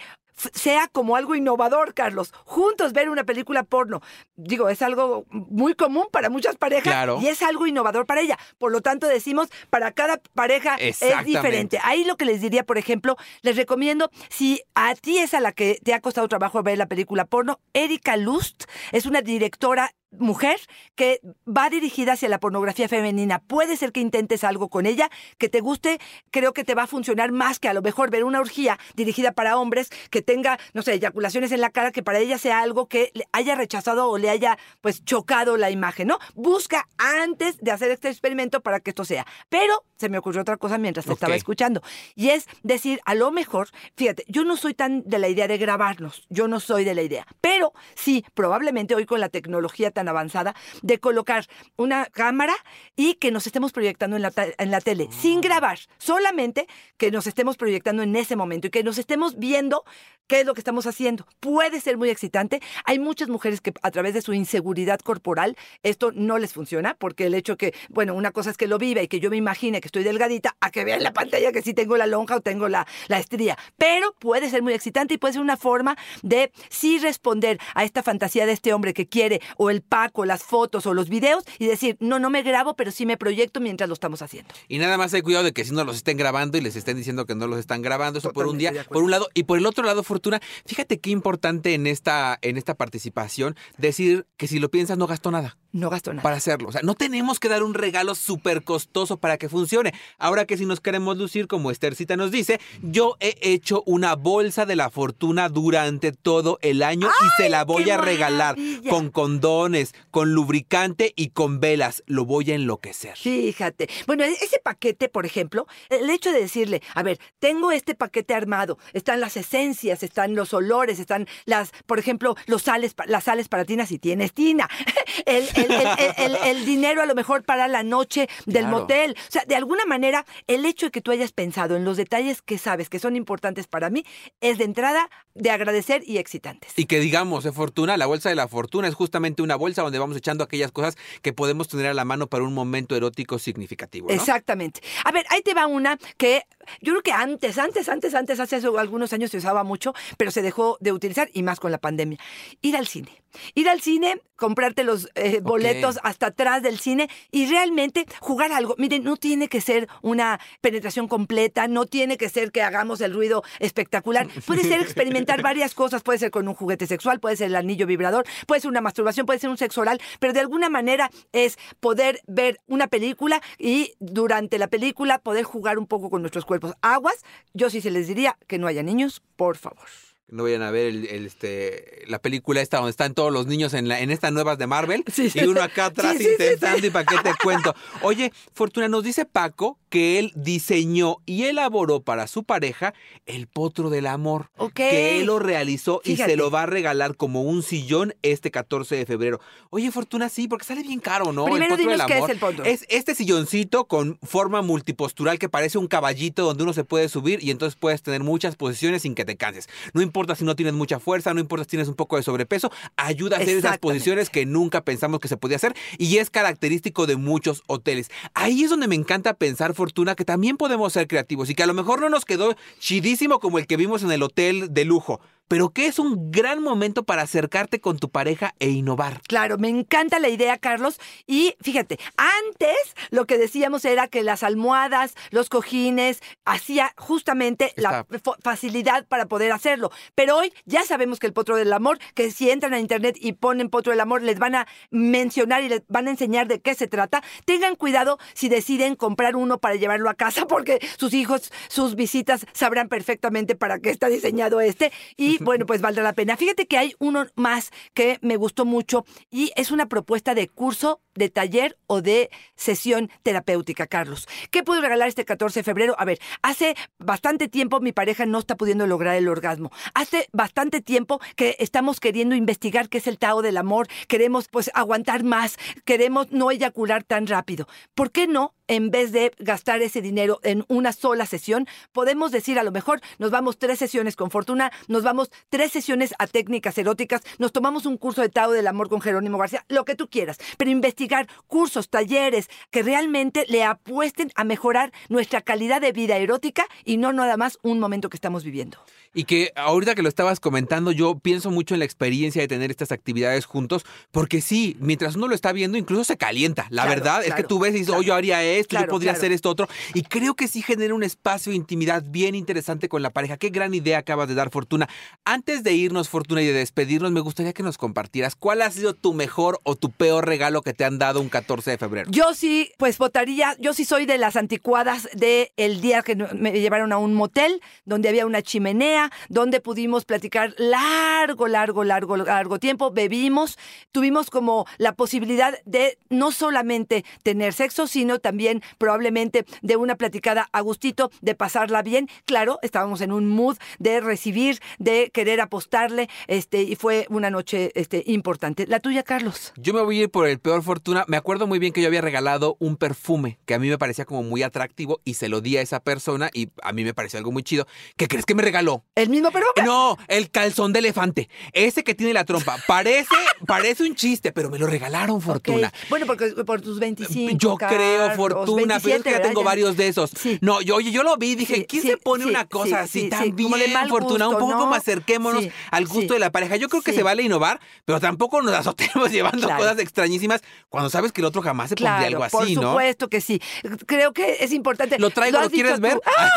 sea 0.54 0.88
como 0.88 1.16
algo 1.16 1.36
innovador, 1.36 1.94
Carlos. 1.94 2.34
Juntos 2.46 2.94
ver 2.94 3.10
una 3.10 3.24
película 3.24 3.64
porno. 3.64 4.02
Digo, 4.36 4.70
es 4.70 4.82
algo 4.82 5.26
muy 5.30 5.74
común 5.74 6.06
para 6.12 6.30
muchas 6.30 6.56
parejas 6.58 6.84
Claro. 6.84 7.20
y 7.22 7.28
es 7.28 7.42
algo 7.42 7.68
innovador 7.68 8.06
para 8.06 8.22
ella. 8.22 8.38
Por 8.58 8.72
lo 8.72 8.82
tanto, 8.82 9.08
decimos, 9.08 9.50
para 9.70 9.92
cada 9.92 10.22
pareja 10.34 10.76
es 10.76 11.00
diferente. 11.26 11.80
Ahí 11.84 12.04
lo 12.04 12.18
que 12.18 12.26
les 12.26 12.42
diría, 12.42 12.64
por 12.64 12.78
ejemplo, 12.78 13.18
les 13.42 13.56
recomiendo, 13.56 14.10
si 14.30 14.62
a 14.76 14.96
ti 14.96 15.18
es 15.18 15.34
a 15.34 15.40
la 15.40 15.52
que 15.52 15.80
te 15.84 15.94
ha 15.94 16.02
costado 16.02 16.28
trabajo 16.28 16.62
ver 16.64 16.78
la 16.78 16.86
película 16.88 17.26
porno, 17.26 17.60
Erika 17.74 18.18
Lust 18.18 18.66
es 18.92 19.06
una 19.06 19.22
directora 19.22 19.92
mujer 20.12 20.60
que 20.96 21.22
va 21.46 21.70
dirigida 21.70 22.14
hacia 22.14 22.30
la 22.30 22.40
pornografía 22.40 22.88
femenina. 22.88 23.40
Puede 23.40 23.78
ser 23.78 23.92
que 23.92 24.00
intentes 24.00 24.44
algo 24.44 24.70
con 24.70 24.86
ella, 24.86 25.10
que 25.38 25.50
te 25.50 25.60
guste, 25.60 26.00
creo 26.32 26.54
que 26.54 26.64
te 26.64 26.76
va 26.76 26.84
a 26.84 26.88
funcionar 26.88 27.32
más 27.32 27.60
que 27.60 27.68
a 27.68 27.74
lo 27.74 27.82
mejor 27.82 28.10
ver 28.10 28.24
una 28.24 28.40
orgía 28.40 28.80
dirigida 28.96 29.32
para 29.32 29.58
hombres 29.58 29.90
que 30.10 30.22
tenga, 30.22 30.60
no 30.74 30.82
sé, 30.82 30.94
eyaculaciones 30.94 31.52
en 31.52 31.62
la 31.62 31.70
cara, 31.70 31.92
que 31.92 32.04
para 32.04 32.20
ella 32.20 32.38
sea 32.38 32.62
algo 32.62 32.88
que 32.88 33.12
le 33.14 33.26
haya 33.32 33.56
rechazado 33.56 34.10
o 34.10 34.18
le 34.18 34.30
haya 34.30 34.58
pues 34.82 35.04
chocado 35.04 35.58
la 35.58 35.72
imagen, 35.72 36.08
¿no? 36.08 36.20
Busca 36.36 36.88
antes 36.98 37.58
de 37.60 37.72
hacer 37.72 37.92
este 37.92 38.10
experimento 38.10 38.62
para 38.62 38.80
que 38.80 38.92
esto 38.92 39.06
sea. 39.06 39.26
Pero 39.50 39.84
se 39.98 40.10
me 40.10 40.18
ocurrió 40.18 40.42
otra 40.42 40.58
cosa 40.58 40.78
mientras 40.78 41.06
te 41.06 41.14
estaba 41.14 41.36
escuchando. 41.36 41.82
Y 42.16 42.30
es 42.30 42.48
decir, 42.64 43.02
a 43.06 43.16
lo 43.16 43.32
mejor, 43.32 43.70
fíjate, 43.96 44.24
yo 44.28 44.44
no 44.44 44.58
soy 44.58 44.74
tan 44.74 45.04
de 45.06 45.20
la 45.20 45.28
idea 45.28 45.48
de 45.48 45.58
grabarnos, 45.58 46.26
yo 46.30 46.48
no 46.48 46.60
soy 46.60 46.84
de 46.84 46.96
la 46.96 47.02
idea, 47.02 47.26
pero 47.42 47.74
sí, 47.96 48.24
probablemente 48.34 48.96
hoy 48.96 49.06
con 49.06 49.20
la 49.20 49.30
tecnología 49.30 49.92
tan 49.98 50.08
avanzada, 50.08 50.54
de 50.84 51.00
colocar 51.00 51.48
una 51.76 52.06
cámara 52.06 52.54
y 52.96 53.16
que 53.16 53.32
nos 53.32 53.48
estemos 53.48 53.72
proyectando 53.72 54.16
en 54.16 54.22
la, 54.22 54.32
en 54.36 54.70
la 54.70 54.80
tele, 54.80 55.10
sin 55.10 55.42
grabar, 55.42 55.80
solamente 55.98 56.68
que 56.98 57.10
nos 57.10 57.26
estemos 57.26 57.58
proyectando 57.58 58.04
en 58.04 58.16
ese 58.16 58.36
momento 58.36 58.68
y 58.68 58.70
que 58.70 58.84
nos 58.84 59.00
estemos 59.00 59.40
viendo 59.40 59.84
qué 60.28 60.42
es 60.42 60.46
lo 60.46 60.54
que 60.54 60.62
estamos 60.62 60.86
haciendo. 60.86 61.26
Puede 61.40 61.82
ser 61.82 61.98
muy 61.98 62.10
excitante. 62.10 62.62
Hay 62.86 63.00
muchas 63.00 63.30
mujeres 63.30 63.60
que 63.60 63.74
a 63.82 63.92
través 63.92 64.14
de 64.14 64.22
su 64.22 64.34
inseguridad 64.34 65.00
corporal 65.00 65.58
esto 65.82 66.12
no 66.14 66.38
les 66.38 66.54
funciona, 66.54 66.96
porque 67.00 67.26
el 67.26 67.34
hecho 67.34 67.58
que, 67.58 67.74
bueno, 67.90 68.14
una 68.14 68.32
cosa 68.32 68.52
es 68.52 68.58
que 68.58 68.68
lo 68.68 68.78
viva 68.78 69.02
y 69.02 69.08
que 69.08 69.20
yo 69.20 69.32
me 69.32 69.38
imagine 69.38 69.82
que 69.82 69.88
estoy 69.88 70.04
delgadita, 70.04 70.56
a 70.60 70.70
que 70.70 70.84
vea 70.84 70.98
en 70.98 71.04
la 71.04 71.14
pantalla 71.14 71.52
que 71.52 71.64
sí 71.64 71.74
tengo 71.74 71.98
la 71.98 72.06
lonja 72.06 72.36
o 72.36 72.42
tengo 72.42 72.68
la, 72.68 72.86
la 73.08 73.18
estría. 73.18 73.58
Pero 73.78 74.14
puede 74.20 74.50
ser 74.50 74.62
muy 74.62 74.74
excitante 74.74 75.16
y 75.16 75.18
puede 75.18 75.34
ser 75.34 75.42
una 75.42 75.58
forma 75.58 75.98
de 76.22 76.52
sí 76.70 77.00
responder 77.00 77.58
a 77.74 77.84
esta 77.84 78.04
fantasía 78.04 78.46
de 78.46 78.52
este 78.52 78.74
hombre 78.74 78.94
que 78.94 79.08
quiere 79.08 79.42
o 79.56 79.70
el 79.70 79.82
paco, 79.88 80.26
las 80.26 80.44
fotos 80.44 80.86
o 80.86 80.94
los 80.94 81.10
videos 81.10 81.44
y 81.60 81.66
decir, 81.66 81.98
no, 82.00 82.20
no 82.20 82.30
me 82.30 82.44
grabo, 82.44 82.76
pero 82.76 82.92
sí 82.92 83.06
me 83.06 83.18
proyecto 83.18 83.60
mientras 83.60 83.88
lo 83.88 83.94
estamos 83.94 84.22
haciendo. 84.22 84.54
Y 84.68 84.78
nada 84.78 84.98
más 84.98 85.14
hay 85.14 85.22
cuidado 85.22 85.44
de 85.46 85.54
que 85.54 85.66
si 85.66 85.72
no 85.72 85.84
los 85.84 85.96
estén 85.98 86.18
grabando 86.18 86.58
y 86.58 86.62
les 86.62 86.76
estén 86.76 86.98
diciendo 86.98 87.26
que 87.26 87.36
no 87.36 87.48
los 87.48 87.60
están 87.60 87.82
grabando, 87.82 88.20
eso 88.20 88.32
por 88.34 88.48
un 88.48 88.58
día, 88.58 88.86
por 88.90 89.04
un 89.04 89.12
lado, 89.12 89.28
y 89.34 89.44
por 89.44 89.58
el 89.58 89.66
otro 89.66 89.84
lado, 89.84 90.04
Fortuna, 90.04 90.40
fíjate 90.66 91.00
qué 91.00 91.10
importante 91.10 91.74
en 91.74 91.88
esta, 91.88 92.38
en 92.42 92.58
esta 92.58 92.76
participación 92.76 93.56
decir 93.78 94.26
que 94.38 94.48
si 94.48 94.60
lo 94.60 94.70
piensas 94.70 94.98
no 94.98 95.08
gastó 95.08 95.32
nada 95.32 95.58
No 95.72 95.90
gasto 95.90 96.12
nada. 96.12 96.24
para 96.24 96.36
hacerlo. 96.38 96.70
O 96.70 96.72
sea, 96.72 96.82
no 96.84 96.96
tenemos 96.96 97.40
que 97.40 97.50
dar 97.50 97.64
un 97.64 97.74
regalo 97.74 98.16
súper 98.16 98.64
costoso 98.64 99.18
para 99.18 99.38
que 99.38 99.50
funcione. 99.50 99.94
Ahora 100.18 100.46
que 100.46 100.58
si 100.58 100.66
nos 100.66 100.80
queremos 100.82 101.18
lucir, 101.18 101.48
como 101.48 101.72
Esthercita 101.72 102.18
nos 102.18 102.32
dice, 102.32 102.60
yo 102.82 103.16
he 103.20 103.38
hecho 103.42 103.84
una 103.86 104.16
bolsa 104.16 104.66
de 104.66 104.76
la 104.76 104.90
fortuna 104.90 105.50
durante 105.50 106.12
todo 106.12 106.58
el 106.62 106.84
año 106.84 107.08
y 107.08 107.42
se 107.42 107.50
la 107.50 107.64
voy 107.64 107.90
a 107.90 107.98
regalar 107.98 108.58
maravilla! 108.58 108.90
con 108.90 109.10
condones, 109.12 109.77
con 110.12 110.34
lubricante 110.34 111.14
y 111.16 111.30
con 111.30 111.60
velas. 111.60 112.04
Lo 112.08 112.26
voy 112.26 112.52
a 112.52 112.56
enloquecer. 112.56 113.18
Fíjate. 113.18 113.90
Bueno, 114.06 114.24
e- 114.24 114.32
ese 114.42 114.60
paquete, 114.64 115.10
por 115.10 115.26
ejemplo, 115.26 115.68
el 115.90 116.10
hecho 116.10 116.32
de 116.32 116.40
decirle, 116.42 116.82
a 116.96 117.04
ver, 117.04 117.20
tengo 117.40 117.72
este 117.72 117.96
paquete 117.96 118.34
armado, 118.34 118.78
están 118.94 119.20
las 119.20 119.38
esencias, 119.38 120.04
están 120.04 120.36
los 120.36 120.54
olores, 120.54 121.00
están 121.00 121.28
las, 121.46 121.72
por 121.86 122.00
ejemplo, 122.00 122.36
los 122.48 122.64
sales, 122.64 122.96
las 123.06 123.24
sales 123.26 123.48
para 123.48 123.66
Tina 123.66 123.86
si 123.86 124.00
tienes 124.00 124.34
Tina, 124.34 124.70
el, 125.26 125.44
el- 125.56 125.72
el- 125.72 125.88
el- 125.98 126.14
el- 126.18 126.36
el 126.58 126.66
dinero 126.66 127.02
a 127.02 127.06
lo 127.06 127.16
mejor 127.16 127.44
para 127.44 127.68
la 127.68 127.84
noche 127.84 128.28
del 128.46 128.64
Claro. 128.64 128.80
motel. 128.80 129.16
O 129.28 129.32
sea, 129.32 129.44
de 129.46 129.56
alguna 129.56 129.86
manera, 129.86 130.26
el 130.48 130.66
hecho 130.66 130.88
de 130.88 130.92
que 130.92 131.02
tú 131.02 131.12
hayas 131.12 131.32
pensado 131.32 131.76
en 131.76 131.86
los 131.86 131.98
detalles 131.98 132.42
que 132.42 132.58
sabes 132.58 132.90
que 132.90 133.00
son 133.00 133.16
importantes 133.16 133.68
para 133.68 133.90
mí 133.90 134.06
es 134.42 134.58
de 134.58 134.64
entrada 134.64 135.10
de 135.36 135.52
agradecer 135.52 136.02
y 136.06 136.18
excitantes. 136.18 136.72
Y 136.78 136.86
que 136.86 137.00
digamos, 137.00 137.44
de 137.44 137.52
fortuna, 137.52 137.96
la 137.98 138.06
bolsa 138.08 138.30
de 138.30 138.36
la 138.36 138.48
fortuna 138.48 138.88
es 138.88 138.96
justamente 138.96 139.42
una 139.42 139.56
bolsa 139.56 139.67
donde 139.76 140.00
vamos 140.00 140.18
echando 140.18 140.44
aquellas 140.44 140.72
cosas 140.72 140.98
que 141.22 141.34
podemos 141.34 141.68
tener 141.68 141.88
a 141.88 141.94
la 141.94 142.06
mano 142.06 142.28
para 142.28 142.44
un 142.44 142.54
momento 142.54 142.96
erótico 142.96 143.40
significativo. 143.40 144.10
Exactamente. 144.10 144.82
A 145.04 145.12
ver, 145.12 145.26
ahí 145.30 145.42
te 145.42 145.54
va 145.54 145.68
una 145.68 145.98
que 146.18 146.44
yo 146.82 146.94
creo 146.94 147.02
que 147.02 147.12
antes, 147.12 147.58
antes, 147.58 147.90
antes, 147.90 148.14
antes, 148.14 148.40
hace 148.40 148.56
algunos 148.56 149.14
años 149.14 149.32
se 149.32 149.38
usaba 149.38 149.64
mucho, 149.64 149.94
pero 150.18 150.32
se 150.32 150.42
dejó 150.42 150.78
de 150.80 150.92
utilizar 150.92 151.30
y 151.34 151.44
más 151.44 151.60
con 151.60 151.72
la 151.72 151.78
pandemia. 151.78 152.20
Ir 152.62 152.76
al 152.76 152.88
cine. 152.88 153.24
Ir 153.54 153.70
al 153.70 153.82
cine, 153.82 154.22
comprarte 154.36 154.84
los 154.84 155.10
eh, 155.16 155.42
boletos 155.42 156.00
hasta 156.04 156.28
atrás 156.28 156.64
del 156.64 156.80
cine 156.80 157.10
y 157.32 157.48
realmente 157.48 158.06
jugar 158.20 158.52
algo. 158.52 158.76
Miren, 158.78 159.04
no 159.04 159.18
tiene 159.18 159.48
que 159.48 159.62
ser 159.62 159.88
una 160.02 160.40
penetración 160.62 161.08
completa, 161.08 161.68
no 161.68 161.86
tiene 161.86 162.18
que 162.18 162.30
ser 162.30 162.52
que 162.52 162.62
hagamos 162.62 163.02
el 163.02 163.14
ruido 163.14 163.44
espectacular. 163.60 164.28
Puede 164.46 164.64
ser 164.64 164.82
experimentar 164.82 165.42
varias 165.42 165.74
cosas, 165.74 166.04
puede 166.04 166.20
ser 166.20 166.32
con 166.32 166.48
un 166.48 166.56
juguete 166.56 166.88
sexual, 166.88 167.20
puede 167.20 167.36
ser 167.36 167.48
el 167.48 167.56
anillo 167.56 167.86
vibrador, 167.86 168.26
puede 168.48 168.62
ser 168.62 168.72
una 168.72 168.82
masturbación, 168.82 169.26
puede 169.26 169.40
ser 169.40 169.50
un 169.50 169.58
sexo 169.58 169.82
oral, 169.82 170.00
pero 170.20 170.34
de 170.34 170.40
alguna 170.40 170.70
manera 170.70 171.12
es 171.32 171.58
poder 171.80 172.22
ver 172.28 172.60
una 172.68 172.88
película 172.88 173.42
y 173.58 173.94
durante 174.00 174.58
la 174.58 174.68
película 174.68 175.20
poder 175.20 175.44
jugar 175.44 175.78
un 175.78 175.88
poco 175.88 176.10
con 176.10 176.22
nuestros 176.22 176.46
cuerpos. 176.46 176.57
Aguas, 176.82 177.24
yo 177.54 177.70
sí 177.70 177.82
se 177.82 177.92
les 177.92 178.08
diría 178.08 178.38
que 178.48 178.58
no 178.58 178.68
haya 178.68 178.84
niños, 178.84 179.22
por 179.36 179.58
favor. 179.58 179.88
No 180.30 180.44
vayan 180.44 180.62
a 180.62 180.72
ver 180.72 180.88
el, 180.88 181.06
el, 181.08 181.26
este, 181.26 182.04
la 182.08 182.20
película 182.20 182.60
esta 182.62 182.78
donde 182.78 182.90
están 182.92 183.14
todos 183.14 183.32
los 183.32 183.48
niños 183.48 183.74
en, 183.74 183.88
la, 183.88 184.02
en 184.02 184.12
estas 184.12 184.34
nuevas 184.34 184.58
de 184.58 184.68
Marvel 184.68 185.06
Sí, 185.12 185.30
sí. 185.30 185.40
y 185.40 185.46
uno 185.46 185.62
acá 185.62 185.86
atrás 185.86 186.18
Sí, 186.18 186.24
sí, 186.24 186.26
sí, 186.26 186.32
intentando 186.32 186.86
y 186.86 186.90
para 186.90 187.06
qué 187.06 187.16
te 187.24 187.32
cuento. 187.42 187.74
Oye, 188.02 188.34
Fortuna, 188.54 188.90
nos 188.90 189.06
dice 189.06 189.24
Paco 189.24 189.78
que 189.88 190.20
él 190.20 190.34
diseñó 190.36 191.18
y 191.26 191.44
elaboró 191.44 192.02
para 192.02 192.28
su 192.28 192.44
pareja 192.44 192.94
el 193.26 193.48
potro 193.48 193.90
del 193.90 194.06
amor. 194.06 194.50
Ok. 194.58 194.74
Que 194.74 195.20
él 195.22 195.28
lo 195.28 195.40
realizó 195.40 196.02
y 196.04 196.18
se 196.18 196.36
lo 196.36 196.52
va 196.52 196.64
a 196.64 196.66
regalar 196.66 197.16
como 197.16 197.44
un 197.44 197.64
sillón 197.64 198.14
este 198.22 198.52
14 198.52 198.98
de 198.98 199.06
febrero. 199.06 199.40
Oye, 199.70 199.90
Fortuna, 199.92 200.28
sí, 200.28 200.50
porque 200.50 200.66
sale 200.66 200.82
bien 200.84 201.00
caro, 201.00 201.32
¿no? 201.32 201.46
Primero 201.46 201.76
el 201.76 201.80
potro 201.80 201.88
del 201.90 201.98
dinos 202.00 202.08
qué 202.08 202.14
es 202.14 202.18
amor. 202.18 202.32
el 202.32 202.38
potro. 202.40 202.66
Es 202.66 202.86
este 202.90 203.16
silloncito 203.16 203.86
con 203.86 204.20
forma 204.24 204.62
multipostural 204.62 205.40
que 205.40 205.48
parece 205.48 205.78
un 205.78 205.88
caballito 205.88 206.44
donde 206.44 206.64
uno 206.64 206.74
se 206.74 206.84
puede 206.84 207.08
subir 207.08 207.42
y 207.42 207.52
entonces 207.52 207.78
puedes 207.80 208.04
tener 208.04 208.24
muchas 208.24 208.58
posiciones 208.58 209.04
sin 209.04 209.16
que 209.16 209.24
te 209.24 209.38
canses. 209.38 209.70
No 209.94 210.02
importa 210.02 210.17
si 210.36 210.44
no 210.44 210.56
tienes 210.56 210.74
mucha 210.74 211.00
fuerza, 211.00 211.34
no 211.34 211.40
importa 211.40 211.64
si 211.64 211.72
tienes 211.72 211.88
un 211.88 211.96
poco 211.96 212.18
de 212.18 212.24
sobrepeso, 212.24 212.72
ayuda 212.96 213.38
a 213.38 213.40
hacer 213.40 213.58
esas 213.58 213.78
posiciones 213.78 214.30
que 214.30 214.46
nunca 214.46 214.82
pensamos 214.82 215.20
que 215.20 215.28
se 215.28 215.38
podía 215.38 215.58
hacer 215.58 215.76
y 215.98 216.18
es 216.18 216.30
característico 216.30 217.08
de 217.08 217.16
muchos 217.16 217.64
hoteles. 217.68 218.10
Ahí 218.34 218.64
es 218.64 218.70
donde 218.70 218.88
me 218.88 218.96
encanta 218.96 219.34
pensar, 219.34 219.74
Fortuna, 219.74 220.16
que 220.16 220.26
también 220.26 220.58
podemos 220.58 220.94
ser 220.94 221.08
creativos 221.08 221.50
y 221.50 221.56
que 221.56 221.64
a 221.64 221.68
lo 221.68 221.74
mejor 221.74 222.02
no 222.02 222.10
nos 222.10 222.26
quedó 222.26 222.56
chidísimo 222.80 223.40
como 223.40 223.60
el 223.60 223.68
que 223.68 223.78
vimos 223.78 224.04
en 224.04 224.12
el 224.12 224.24
hotel 224.24 224.74
de 224.74 224.86
lujo, 224.86 225.20
pero 225.48 225.70
que 225.70 225.88
es 225.88 226.00
un 226.00 226.32
gran 226.32 226.62
momento 226.62 227.04
para 227.04 227.22
acercarte 227.24 227.80
con 227.80 227.98
tu 228.00 228.10
pareja 228.10 228.54
e 228.60 228.70
innovar. 228.70 229.22
Claro, 229.28 229.58
me 229.58 229.70
encanta 229.70 230.20
la 230.20 230.30
idea, 230.30 230.58
Carlos. 230.58 231.00
Y 231.26 231.56
fíjate, 231.62 232.00
antes 232.18 232.76
lo 233.12 233.26
que 233.26 233.38
decíamos 233.38 233.86
era 233.86 234.08
que 234.08 234.24
las 234.24 234.44
almohadas, 234.44 235.14
los 235.32 235.50
cojines, 235.50 236.22
hacía 236.46 236.94
justamente 236.98 237.74
la 237.76 238.06
Está- 238.10 238.36
facilidad 238.44 239.06
para 239.08 239.26
poder 239.28 239.52
hacerlo. 239.52 239.92
Pero 240.16 240.38
hoy 240.38 240.54
ya 240.66 240.84
sabemos 240.84 241.20
que 241.20 241.28
el 241.28 241.34
potro 241.34 241.56
del 241.56 241.72
amor, 241.74 242.00
que 242.14 242.32
si 242.32 242.50
entran 242.50 242.74
a 242.74 242.80
internet 242.80 243.16
y 243.20 243.34
ponen 243.34 243.70
potro 243.70 243.92
del 243.92 244.00
amor, 244.02 244.22
les 244.22 244.40
van 244.40 244.56
a 244.56 244.68
mencionar 244.92 245.64
y 245.64 245.70
les 245.70 245.84
van 245.88 246.08
a 246.08 246.12
enseñar 246.12 246.48
de 246.48 246.60
qué 246.60 246.76
se 246.76 246.88
trata. 246.88 247.24
Tengan 247.46 247.76
cuidado 247.76 248.18
si 248.34 248.50
deciden 248.50 248.96
comprar 248.96 249.36
uno 249.36 249.60
para 249.60 249.76
llevarlo 249.76 250.10
a 250.10 250.14
casa, 250.16 250.46
porque 250.48 250.80
sus 250.98 251.14
hijos, 251.14 251.52
sus 251.70 251.96
visitas 251.96 252.46
sabrán 252.54 252.90
perfectamente 252.90 253.56
para 253.56 253.80
qué 253.80 253.90
está 253.90 254.08
diseñado 254.10 254.62
este. 254.62 254.92
Y 255.16 255.37
bueno, 255.42 255.66
pues 255.66 255.82
valdrá 255.82 256.04
la 256.04 256.14
pena. 256.14 256.38
Fíjate 256.38 256.68
que 256.68 256.78
hay 256.78 256.96
uno 257.00 257.26
más 257.36 257.72
que 257.94 258.20
me 258.22 258.38
gustó 258.38 258.66
mucho 258.66 259.06
y 259.30 259.52
es 259.56 259.72
una 259.72 259.88
propuesta 259.88 260.36
de 260.36 260.48
curso 260.48 261.02
de 261.18 261.30
taller 261.30 261.78
o 261.88 262.02
de 262.02 262.30
sesión 262.56 263.10
terapéutica, 263.24 263.88
Carlos. 263.88 264.28
¿Qué 264.52 264.64
puedo 264.64 264.82
regalar 264.82 265.08
este 265.08 265.26
14 265.26 265.60
de 265.60 265.64
febrero? 265.64 265.96
A 265.98 266.06
ver, 266.06 266.20
hace 266.42 266.76
bastante 267.00 267.48
tiempo 267.48 267.80
mi 267.80 267.92
pareja 267.92 268.26
no 268.26 268.40
está 268.40 268.56
pudiendo 268.56 268.88
lograr 268.88 269.16
el 269.16 269.28
orgasmo. 269.28 269.72
Hace 269.94 270.28
bastante 270.32 270.82
tiempo 270.82 271.20
que 271.36 271.56
estamos 271.60 272.00
queriendo 272.00 272.36
investigar 272.36 272.90
qué 272.90 273.00
es 273.00 273.08
el 273.08 273.18
Tao 273.18 273.42
del 273.42 273.58
amor, 273.58 273.88
queremos 274.08 274.48
pues 274.48 274.72
aguantar 274.74 275.24
más, 275.24 275.58
queremos 275.86 276.32
no 276.32 276.52
eyacular 276.52 277.04
tan 277.04 277.28
rápido. 277.28 277.68
¿Por 277.96 278.12
qué 278.12 278.28
no 278.28 278.54
en 278.68 278.92
vez 278.92 279.12
de 279.12 279.32
gastar 279.40 279.82
ese 279.82 280.02
dinero 280.02 280.40
en 280.44 280.66
una 280.68 280.92
sola 280.92 281.26
sesión, 281.26 281.68
podemos 281.94 282.32
decir 282.32 282.60
a 282.60 282.64
lo 282.64 282.72
mejor 282.72 283.02
nos 283.18 283.32
vamos 283.32 283.58
tres 283.58 283.80
sesiones 283.80 284.16
con 284.16 284.30
Fortuna, 284.30 284.72
nos 284.88 285.04
vamos 285.04 285.32
tres 285.50 285.72
sesiones 285.72 286.14
a 286.20 286.28
técnicas 286.28 286.78
eróticas, 286.78 287.22
nos 287.40 287.54
tomamos 287.54 287.86
un 287.86 287.98
curso 287.98 288.22
de 288.22 288.30
Tao 288.30 288.52
del 288.52 288.68
Amor 288.68 288.90
con 288.90 289.02
Jerónimo 289.02 289.38
García, 289.38 289.66
lo 289.70 289.86
que 289.86 289.96
tú 289.96 290.10
quieras, 290.10 290.38
pero 290.58 290.70
investigar 290.70 291.07
cursos, 291.48 291.90
talleres 291.90 292.50
que 292.72 292.84
realmente 292.84 293.46
le 293.48 293.64
apuesten 293.64 294.32
a 294.36 294.44
mejorar 294.44 294.92
nuestra 295.10 295.42
calidad 295.42 295.82
de 295.82 295.92
vida 295.92 296.18
erótica 296.18 296.66
y 296.86 296.98
no 296.98 297.14
nada 297.14 297.38
más 297.38 297.58
un 297.64 297.80
momento 297.80 298.10
que 298.10 298.18
estamos 298.18 298.44
viviendo. 298.44 298.78
Y 299.14 299.24
que 299.24 299.52
ahorita 299.56 299.96
que 299.96 300.04
lo 300.04 300.10
estabas 300.10 300.40
comentando, 300.40 300.92
yo 300.92 301.18
pienso 301.18 301.50
mucho 301.50 301.74
en 301.74 301.80
la 301.80 301.86
experiencia 301.86 302.42
de 302.42 302.48
tener 302.48 302.70
estas 302.70 302.92
actividades 302.92 303.46
juntos, 303.46 303.84
porque 304.12 304.42
sí, 304.42 304.78
mientras 304.80 305.16
uno 305.16 305.28
lo 305.28 305.34
está 305.34 305.54
viendo, 305.54 305.78
incluso 305.78 306.04
se 306.04 306.18
calienta. 306.18 306.68
La 306.70 306.84
Claro, 306.84 306.90
verdad 307.02 307.26
es 307.26 307.34
que 307.34 307.44
tú 307.44 307.58
ves 307.58 307.72
y 307.72 307.80
dices, 307.80 307.88
claro. 307.88 308.02
oh, 308.02 308.04
yo 308.04 308.14
haría 308.14 308.44
esto, 308.44 308.78
yo 308.80 308.86
podría 308.88 309.14
hacer 309.14 309.32
esto 309.32 309.50
otro. 309.50 309.68
Y 309.94 310.04
creo 310.04 310.36
que 310.36 310.48
sí 310.48 310.62
genera 310.62 310.94
un 310.94 311.04
espacio 311.04 311.52
de 311.52 311.56
intimidad 311.56 312.04
bien 312.06 312.36
interesante 312.36 312.90
con 312.90 313.02
la 313.02 313.10
pareja. 313.10 313.38
Qué 313.38 313.50
gran 313.50 313.74
idea 313.74 313.98
acabas 314.00 314.28
de 314.28 314.36
dar, 314.36 314.50
Fortuna. 314.52 314.88
Antes 315.26 315.64
de 315.64 315.74
irnos, 315.74 316.10
Fortuna, 316.10 316.42
y 316.42 316.46
de 316.46 316.54
despedirnos, 316.54 317.12
me 317.12 317.22
gustaría 317.22 317.54
que 317.54 317.64
nos 317.64 317.78
compartieras 317.78 318.36
cuál 318.36 318.62
ha 318.62 318.70
sido 318.70 318.94
tu 318.94 319.14
mejor 319.14 319.60
o 319.64 319.76
tu 319.76 319.90
peor 319.90 320.28
regalo 320.28 320.62
que 320.62 320.74
te 320.74 320.86
han 320.86 320.97
dado 320.98 321.22
un 321.22 321.30
14 321.30 321.72
de 321.72 321.78
febrero. 321.78 322.10
Yo 322.12 322.34
sí, 322.34 322.72
pues 322.78 322.98
votaría, 322.98 323.56
yo 323.60 323.74
sí 323.74 323.86
soy 323.86 324.06
de 324.06 324.18
las 324.18 324.36
anticuadas 324.36 325.10
de 325.14 325.52
el 325.58 325.82
día 325.82 326.02
que 326.02 326.16
me 326.16 326.60
llevaron 326.60 326.92
a 326.92 326.98
un 326.98 327.14
motel, 327.14 327.62
donde 327.86 328.10
había 328.10 328.26
una 328.26 328.42
chimenea, 328.42 329.12
donde 329.30 329.62
pudimos 329.62 330.06
platicar 330.06 330.54
largo, 330.58 331.48
largo, 331.48 331.84
largo, 331.84 332.18
largo 332.18 332.60
tiempo, 332.60 332.92
bebimos, 332.92 333.58
tuvimos 333.92 334.30
como 334.30 334.66
la 334.78 334.94
posibilidad 334.94 335.58
de 335.66 335.98
no 336.10 336.32
solamente 336.32 337.06
tener 337.24 337.54
sexo, 337.54 337.88
sino 337.88 338.20
también 338.20 338.62
probablemente 338.78 339.46
de 339.62 339.76
una 339.76 339.96
platicada 339.96 340.50
a 340.52 340.62
gustito, 340.62 341.12
de 341.22 341.36
pasarla 341.36 341.82
bien. 341.82 342.10
Claro, 342.26 342.60
estábamos 342.62 343.02
en 343.02 343.12
un 343.12 343.28
mood 343.28 343.58
de 343.80 344.00
recibir, 344.02 344.60
de 344.80 345.12
querer 345.14 345.42
apostarle, 345.42 346.10
este, 346.28 346.64
y 346.64 346.76
fue 346.76 347.06
una 347.10 347.30
noche 347.30 347.72
este, 347.76 348.04
importante. 348.06 348.68
La 348.68 348.80
tuya, 348.80 349.04
Carlos. 349.04 349.54
Yo 349.58 349.74
me 349.74 349.82
voy 349.82 350.00
a 350.00 350.04
ir 350.04 350.10
por 350.10 350.28
el 350.28 350.40
peor 350.40 350.64
fortuna. 350.64 350.87
Me 351.08 351.18
acuerdo 351.18 351.48
muy 351.48 351.60
bien 351.60 351.74
que 351.74 351.82
yo 351.82 351.88
había 351.88 352.02
regalado 352.02 352.56
un 352.60 352.78
perfume 352.78 353.40
que 353.46 353.54
a 353.54 353.60
mí 353.60 353.70
me 353.70 353.78
parecía 353.78 354.06
como 354.06 354.24
muy 354.24 354.44
atractivo 354.44 355.02
y 355.04 355.16
se 355.16 355.30
lo 355.30 355.42
di 355.42 355.58
a 355.58 355.62
esa 355.62 355.80
persona 355.80 356.30
y 356.34 356.50
a 356.62 356.72
mí 356.74 356.84
me 356.84 356.94
pareció 356.94 357.18
algo 357.18 357.32
muy 357.32 357.44
chido. 357.44 357.68
¿Qué 357.98 358.08
crees 358.08 358.26
que 358.26 358.36
me 358.36 358.44
regaló? 358.44 358.84
El 358.96 359.10
mismo 359.10 359.32
perfume. 359.32 359.66
No, 359.66 359.98
el 360.08 360.30
calzón 360.32 360.74
de 360.74 360.80
elefante. 360.80 361.30
Ese 361.54 361.84
que 361.84 361.96
tiene 361.96 362.14
la 362.14 362.26
trompa. 362.26 362.58
Parece, 362.68 363.16
parece 363.48 363.84
un 363.84 363.96
chiste, 363.96 364.32
pero 364.32 364.50
me 364.50 364.60
lo 364.60 364.68
regalaron, 364.68 365.22
Fortuna. 365.22 365.72
Bueno, 365.90 366.06
porque 366.06 366.30
por 366.46 366.62
tus 366.62 366.80
25. 366.80 367.38
Yo 367.38 367.56
creo, 367.58 368.12
Fortuna, 368.16 368.80
pero 368.82 368.98
es 368.98 369.04
27, 369.04 369.04
que 369.04 369.12
ya 369.12 369.22
tengo 369.22 369.44
varios 369.44 369.78
de 369.78 369.88
esos. 369.88 370.12
Sí. 370.12 370.38
No, 370.42 370.62
yo, 370.62 370.80
yo 370.80 371.04
lo 371.04 371.18
vi, 371.18 371.36
dije, 371.36 371.56
Sí, 371.56 371.66
¿quién 371.68 371.82
sí, 371.82 371.88
se 371.90 371.98
pone 371.98 372.26
una 372.26 372.46
cosa 372.46 372.68
sí, 372.88 373.00
así 373.00 373.02
sí, 373.02 373.10
tan 373.10 373.36
bien, 373.36 373.50
como 373.50 373.58
de 373.58 373.68
mal 373.70 373.90
Fortuna? 373.90 374.28
un 374.28 374.36
poco 374.36 374.52
¿no? 374.52 374.60
como 374.60 374.76
acerquémonos 374.76 375.46
al 375.72 375.88
gusto 375.88 376.14
de 376.14 376.20
la 376.20 376.32
pareja. 376.32 376.56
Yo 376.56 376.70
creo 376.70 376.82
que 376.82 376.94
se 376.94 377.04
vale 377.04 377.24
innovar, 377.24 377.60
pero 377.86 378.00
tampoco 378.00 378.42
nos 378.42 378.54
azotemos 378.54 379.12
llevando 379.12 379.48
Claro. 379.48 379.62
cosas 379.64 379.80
extrañísimas 379.80 380.42
cuando 380.78 380.92
sabes 380.92 381.12
que 381.12 381.22
el 381.22 381.26
otro 381.26 381.42
jamás 381.42 381.70
se 381.70 381.76
pondría 381.76 381.98
Claro, 382.08 382.24
algo 382.24 382.24
así, 382.26 382.54
por 382.54 382.64
¿no? 382.64 382.70
supuesto 382.70 383.08
que 383.10 383.20
sí. 383.20 383.42
Creo 383.88 384.14
que 384.14 384.38
es 384.42 384.52
importante. 384.54 385.00
Lo 385.00 385.10
traigo, 385.10 385.40
¿lo 385.42 385.50
quieres 385.50 385.80
ver? 385.80 386.00
¡Ah! 386.06 386.30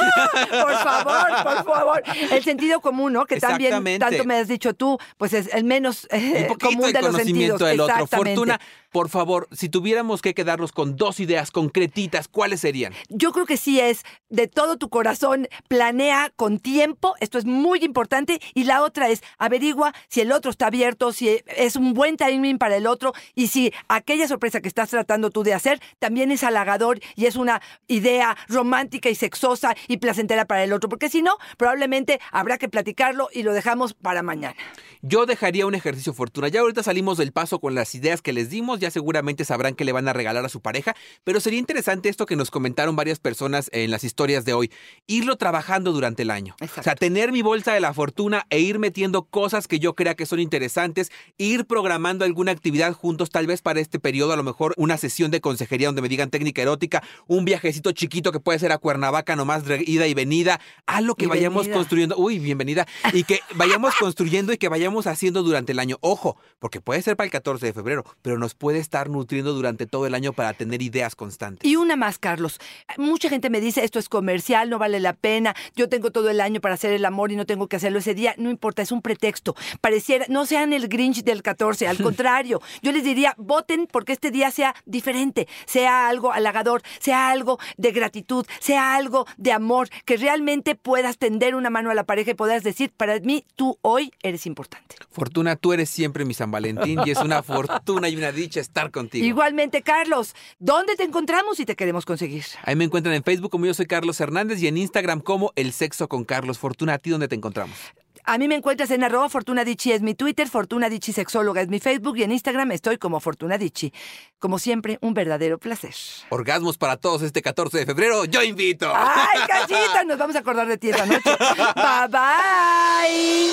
Por 0.63 0.73
favor, 0.77 1.27
por 1.45 1.65
favor. 1.75 2.03
El 2.31 2.43
sentido 2.43 2.81
común, 2.81 3.13
¿no? 3.13 3.27
Que 3.27 3.39
también 3.39 3.99
tanto 3.99 4.25
me 4.25 4.37
has 4.37 4.49
dicho 4.49 4.73
tú, 4.73 4.97
pues 5.19 5.35
es 5.35 5.53
el 5.53 5.65
menos 5.65 6.09
eh, 6.11 6.49
común 6.59 6.87
de 6.87 6.93
de 6.95 7.03
los 7.03 7.11
conocimiento 7.11 7.59
sentidos. 7.59 7.71
del 7.71 7.81
otro. 7.81 7.95
Exactamente. 7.97 8.31
Fortuna, 8.37 8.61
por 8.91 9.09
favor, 9.09 9.49
si 9.53 9.69
tuviéramos 9.69 10.23
que 10.23 10.35
quedarnos 10.35 10.73
con 10.73 10.97
dos 10.97 11.21
ideas 11.21 11.51
concretitas, 11.51 12.29
¿cuáles 12.29 12.61
serían? 12.61 12.93
Yo 13.09 13.33
creo 13.33 13.47
que 13.47 13.57
sí 13.57 13.81
es 13.81 14.03
de 14.29 14.49
todo 14.49 14.77
tu 14.77 14.89
corazón, 14.89 15.49
planea 15.69 16.33
con 16.37 16.59
tiempo, 16.59 17.15
esto 17.21 17.39
es 17.39 17.45
muy 17.45 17.81
importante, 17.85 18.41
y 18.55 18.65
la 18.65 18.83
otra 18.83 19.09
es 19.09 19.23
averigua 19.39 19.95
si 20.09 20.21
el 20.21 20.33
otro 20.33 20.51
está 20.51 20.67
abierto, 20.67 21.13
si 21.13 21.41
es 21.47 21.77
un 21.77 21.95
buen 21.95 22.17
timing 22.17 22.59
para 22.59 22.77
el 22.77 22.87
otro 22.87 23.13
y 23.35 23.49
si 23.49 23.73
aquella 23.89 24.27
sorpresa 24.27 24.61
que 24.61 24.69
estás 24.69 24.91
tratando 24.91 25.31
tú 25.31 25.43
de 25.43 25.55
hacer 25.55 25.81
también 25.99 26.31
es 26.31 26.43
halagador 26.43 27.01
y 27.17 27.27
es 27.27 27.37
una 27.37 27.61
idea 27.89 28.37
romántica 28.49 29.09
y 29.09 29.15
sexosa 29.15 29.77
y 29.89 29.99
placentera 29.99 30.45
para 30.45 30.65
el 30.65 30.73
otro, 30.73 30.89
porque 30.89 31.09
si 31.09 31.23
no, 31.23 31.37
probablemente 31.57 32.21
habrá 32.33 32.59
que 32.59 32.69
platicarlo 32.69 33.29
y 33.33 33.43
lo 33.43 33.53
dejamos 33.53 33.95
para 33.95 34.23
mañana. 34.23 34.57
Yo 35.03 35.27
dejaría 35.27 35.67
un 35.67 35.75
ejercicio 35.75 36.13
fortuna. 36.13 36.49
Ya 36.49 36.61
ahorita 36.61 36.83
salimos 36.83 37.17
del 37.17 37.33
paso 37.33 37.59
con 37.59 37.75
las 37.75 37.95
ideas 37.95 38.21
que 38.21 38.33
les 38.33 38.51
dimos, 38.51 38.80
ya 38.81 38.91
seguramente 38.91 39.45
sabrán 39.45 39.75
que 39.75 39.85
le 39.85 39.93
van 39.93 40.09
a 40.09 40.13
regalar 40.13 40.45
a 40.45 40.49
su 40.49 40.61
pareja, 40.61 40.97
pero 41.25 41.41
sería 41.41 41.59
interesante 41.59 42.09
esto 42.09 42.27
que 42.27 42.37
nos 42.37 42.51
comentaron 42.51 42.97
varias 42.97 43.21
personas 43.21 43.71
en 43.73 43.91
las 43.91 44.05
historias 44.05 44.45
de 44.45 44.55
hoy, 44.55 44.73
irlo 45.07 45.37
trabajando 45.37 45.93
durante 45.93 46.23
el 46.23 46.31
año. 46.31 46.57
Exacto. 46.61 46.81
O 46.81 46.85
sea, 46.85 46.95
tener 46.95 47.33
mi 47.33 47.43
bolsa 47.43 47.73
de 47.73 47.81
la 47.81 47.95
fortuna 47.95 48.47
e 48.51 48.61
ir 48.61 48.79
metiendo 48.79 49.25
cosas 49.25 49.69
que 49.69 49.79
yo 49.79 49.95
crea 49.95 50.15
que 50.15 50.27
son 50.27 50.41
interesantes, 50.41 51.13
ir 51.39 51.67
programando 51.67 52.25
alguna 52.25 52.53
actividad 52.53 52.93
juntos 52.93 53.31
tal 53.31 53.47
vez 53.47 53.63
para 53.63 53.81
este 53.81 53.99
periodo, 53.99 54.33
a 54.33 54.37
lo 54.37 54.43
mejor 54.43 54.75
una 54.77 54.97
sesión 54.97 55.31
de 55.31 55.41
consejería 55.41 55.89
donde 55.89 56.03
me 56.03 56.09
digan 56.09 56.31
técnica 56.31 56.63
erótica, 56.63 57.03
un 57.27 57.45
viajecito 57.45 57.93
chiquito 57.93 58.33
que 58.33 58.41
puede 58.41 58.59
ser 58.59 58.73
a 58.73 58.79
Cuernavaca 58.79 59.37
nomás 59.37 59.65
de 59.65 59.83
ida 59.87 60.07
y 60.07 60.15
venida, 60.15 60.61
algo 60.87 61.15
que 61.15 61.27
Y 61.27 61.29
vayamos 61.29 61.69
construyendo, 61.69 62.17
uy, 62.17 62.39
bienvenida, 62.39 62.87
y 63.13 63.25
que 63.25 63.41
vayamos 63.55 63.95
construyendo 64.01 64.53
y 64.53 64.59
que 64.59 64.69
vayamos 64.69 65.07
haciendo 65.07 65.43
durante 65.43 65.73
el 65.73 65.79
año. 65.79 65.99
Ojo, 66.01 66.37
porque 66.59 66.81
puede 66.81 67.03
ser 67.03 67.17
para 67.17 67.27
el 67.27 67.31
14 67.31 67.67
de 67.67 67.73
febrero, 67.73 68.05
pero 68.23 68.39
nos 68.39 68.55
puede 68.55 68.70
estar 68.79 69.09
nutriendo 69.09 69.53
durante 69.53 69.87
todo 69.87 70.07
el 70.07 70.15
año 70.15 70.33
para 70.33 70.53
tener 70.53 70.83
ideas 70.83 71.15
constantes. 71.15 71.69
Y 71.69 71.77
una 71.77 71.97
más, 71.97 72.19
Carlos. 72.19 72.61
Mucha 72.97 73.29
gente 73.29 73.51
me 73.51 73.61
dice, 73.61 73.85
esto 73.85 73.99
es 73.99 74.09
comercial, 74.09 74.71
no 74.71 74.79
vale 74.79 75.01
la 75.01 75.13
pena, 75.13 75.55
yo 75.75 75.89
tengo 75.89 76.11
todo 76.11 76.31
el 76.31 76.41
año 76.41 76.61
para 76.61 76.75
hacer 76.75 76.93
el 76.93 77.05
amor 77.05 77.33
y 77.33 77.37
no 77.37 77.47
tengo 77.47 77.69
que 77.69 77.77
hacerlo 77.77 77.99
ese 77.99 78.15
día. 78.15 78.35
No 78.39 78.51
importa, 78.51 78.83
es 78.83 78.93
un 78.93 79.03
pretexto. 79.03 79.55
Pareciera, 79.81 80.27
no 80.29 80.47
sean 80.47 80.73
el 80.73 80.89
Grinch 80.89 81.23
del 81.23 81.43
14, 81.43 81.89
al 81.89 81.99
contrario. 82.03 82.61
Yo 82.83 82.93
les 82.93 83.05
diría, 83.05 83.35
voten 83.37 83.89
porque 83.91 84.13
este 84.13 84.31
día 84.31 84.51
sea 84.51 84.75
diferente, 84.87 85.49
sea 85.67 86.09
algo 86.09 86.33
halagador, 86.33 86.83
sea 87.01 87.31
algo 87.31 87.59
de 87.77 87.93
gratitud, 87.93 88.47
sea 88.61 88.95
algo 88.95 89.27
de 89.37 89.53
amor, 89.53 89.89
que 90.05 90.17
realmente 90.17 90.75
puedas 90.75 91.19
tender 91.19 91.55
una 91.55 91.71
mano 91.71 91.91
a 91.91 91.95
la 91.95 92.05
pareja 92.05 92.33
y 92.33 92.35
puedas 92.35 92.63
decir, 92.63 92.93
para 92.97 93.19
mí, 93.21 93.45
tú 93.57 93.79
hoy 93.83 94.13
eres 94.23 94.47
importante. 94.47 94.97
Fortuna, 95.11 95.57
tú 95.57 95.73
eres 95.73 95.91
siempre 95.91 96.25
mi 96.25 96.35
San 96.35 96.51
Valentín 96.51 97.01
y 97.05 97.11
es 97.11 97.19
una 97.19 97.43
fortuna 97.43 98.09
y 98.09 98.17
una 98.17 98.33
dicha 98.33 98.60
estar 98.61 98.91
contigo. 98.91 99.25
Igualmente, 99.25 99.83
Carlos, 99.83 100.35
¿dónde 100.59 100.97
te 100.97 101.05
encontramos 101.05 101.61
y 101.61 101.67
te 101.67 101.77
queremos 101.77 102.05
conseguir? 102.05 102.45
Ahí 102.65 102.77
me 102.77 102.85
encuentran 102.85 103.15
en 103.15 103.25
Facebook 103.25 103.51
como 103.51 103.67
yo 103.67 103.75
soy 103.75 103.87
Carlos 103.87 104.21
Hernández 104.21 104.63
y 104.63 104.69
en 104.69 104.77
Instagram 104.77 105.21
como 105.21 105.53
El 105.57 105.73
Sexo 105.73 106.09
con 106.09 106.25
Carlos. 106.25 106.59
Fortuna, 106.59 106.95
¿a 106.95 106.99
ti 106.99 107.11
dónde 107.11 107.29
te 107.29 107.35
encontramos? 107.35 107.77
A 108.25 108.39
mí 108.39 108.49
me 108.49 108.55
encuentras 108.55 108.91
en 108.91 109.03
arroba 109.03 109.29
Fortuna 109.29 109.65
Dicci 109.65 109.93
es 109.93 110.03
mi 110.03 110.15
Twitter, 110.15 110.47
Fortuna 110.49 110.89
Dicci 110.89 111.13
Sexóloga 111.13 111.63
es 111.63 111.69
mi 111.69 111.81
Facebook 111.81 112.17
y 112.19 112.23
en 112.23 112.33
Instagram 112.33 112.71
estoy 112.73 112.99
como 112.99 113.19
Fortuna 113.19 113.59
Dicci. 113.59 113.93
Como 114.39 114.59
siempre, 114.59 114.99
un 115.01 115.15
verdadero 115.15 115.59
placer. 115.59 115.95
Orgasmos 116.29 116.79
para 116.79 116.97
todos 116.97 117.23
este 117.23 117.43
14 117.43 117.79
de 117.79 117.87
febrero, 117.87 118.25
yo 118.27 118.43
invito. 118.43 118.93
¡Ay, 118.95 119.41
cachita! 119.49 120.05
Nos 120.05 120.19
vamos 120.19 120.37
a 120.37 120.41
acordar 120.41 120.67
de 120.69 120.79
ti 120.79 120.91
esta 120.91 121.07
noche. 121.07 121.23
Bye 121.75 122.09
bye. 122.09 123.53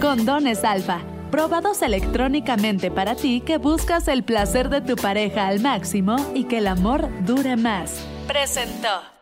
Condones 0.00 0.64
Alfa. 0.64 1.13
Probados 1.34 1.82
electrónicamente 1.82 2.92
para 2.92 3.16
ti 3.16 3.40
que 3.40 3.58
buscas 3.58 4.06
el 4.06 4.22
placer 4.22 4.68
de 4.68 4.80
tu 4.80 4.94
pareja 4.94 5.48
al 5.48 5.58
máximo 5.58 6.14
y 6.32 6.44
que 6.44 6.58
el 6.58 6.68
amor 6.68 7.08
dure 7.26 7.56
más. 7.56 8.06
Presentó. 8.28 9.13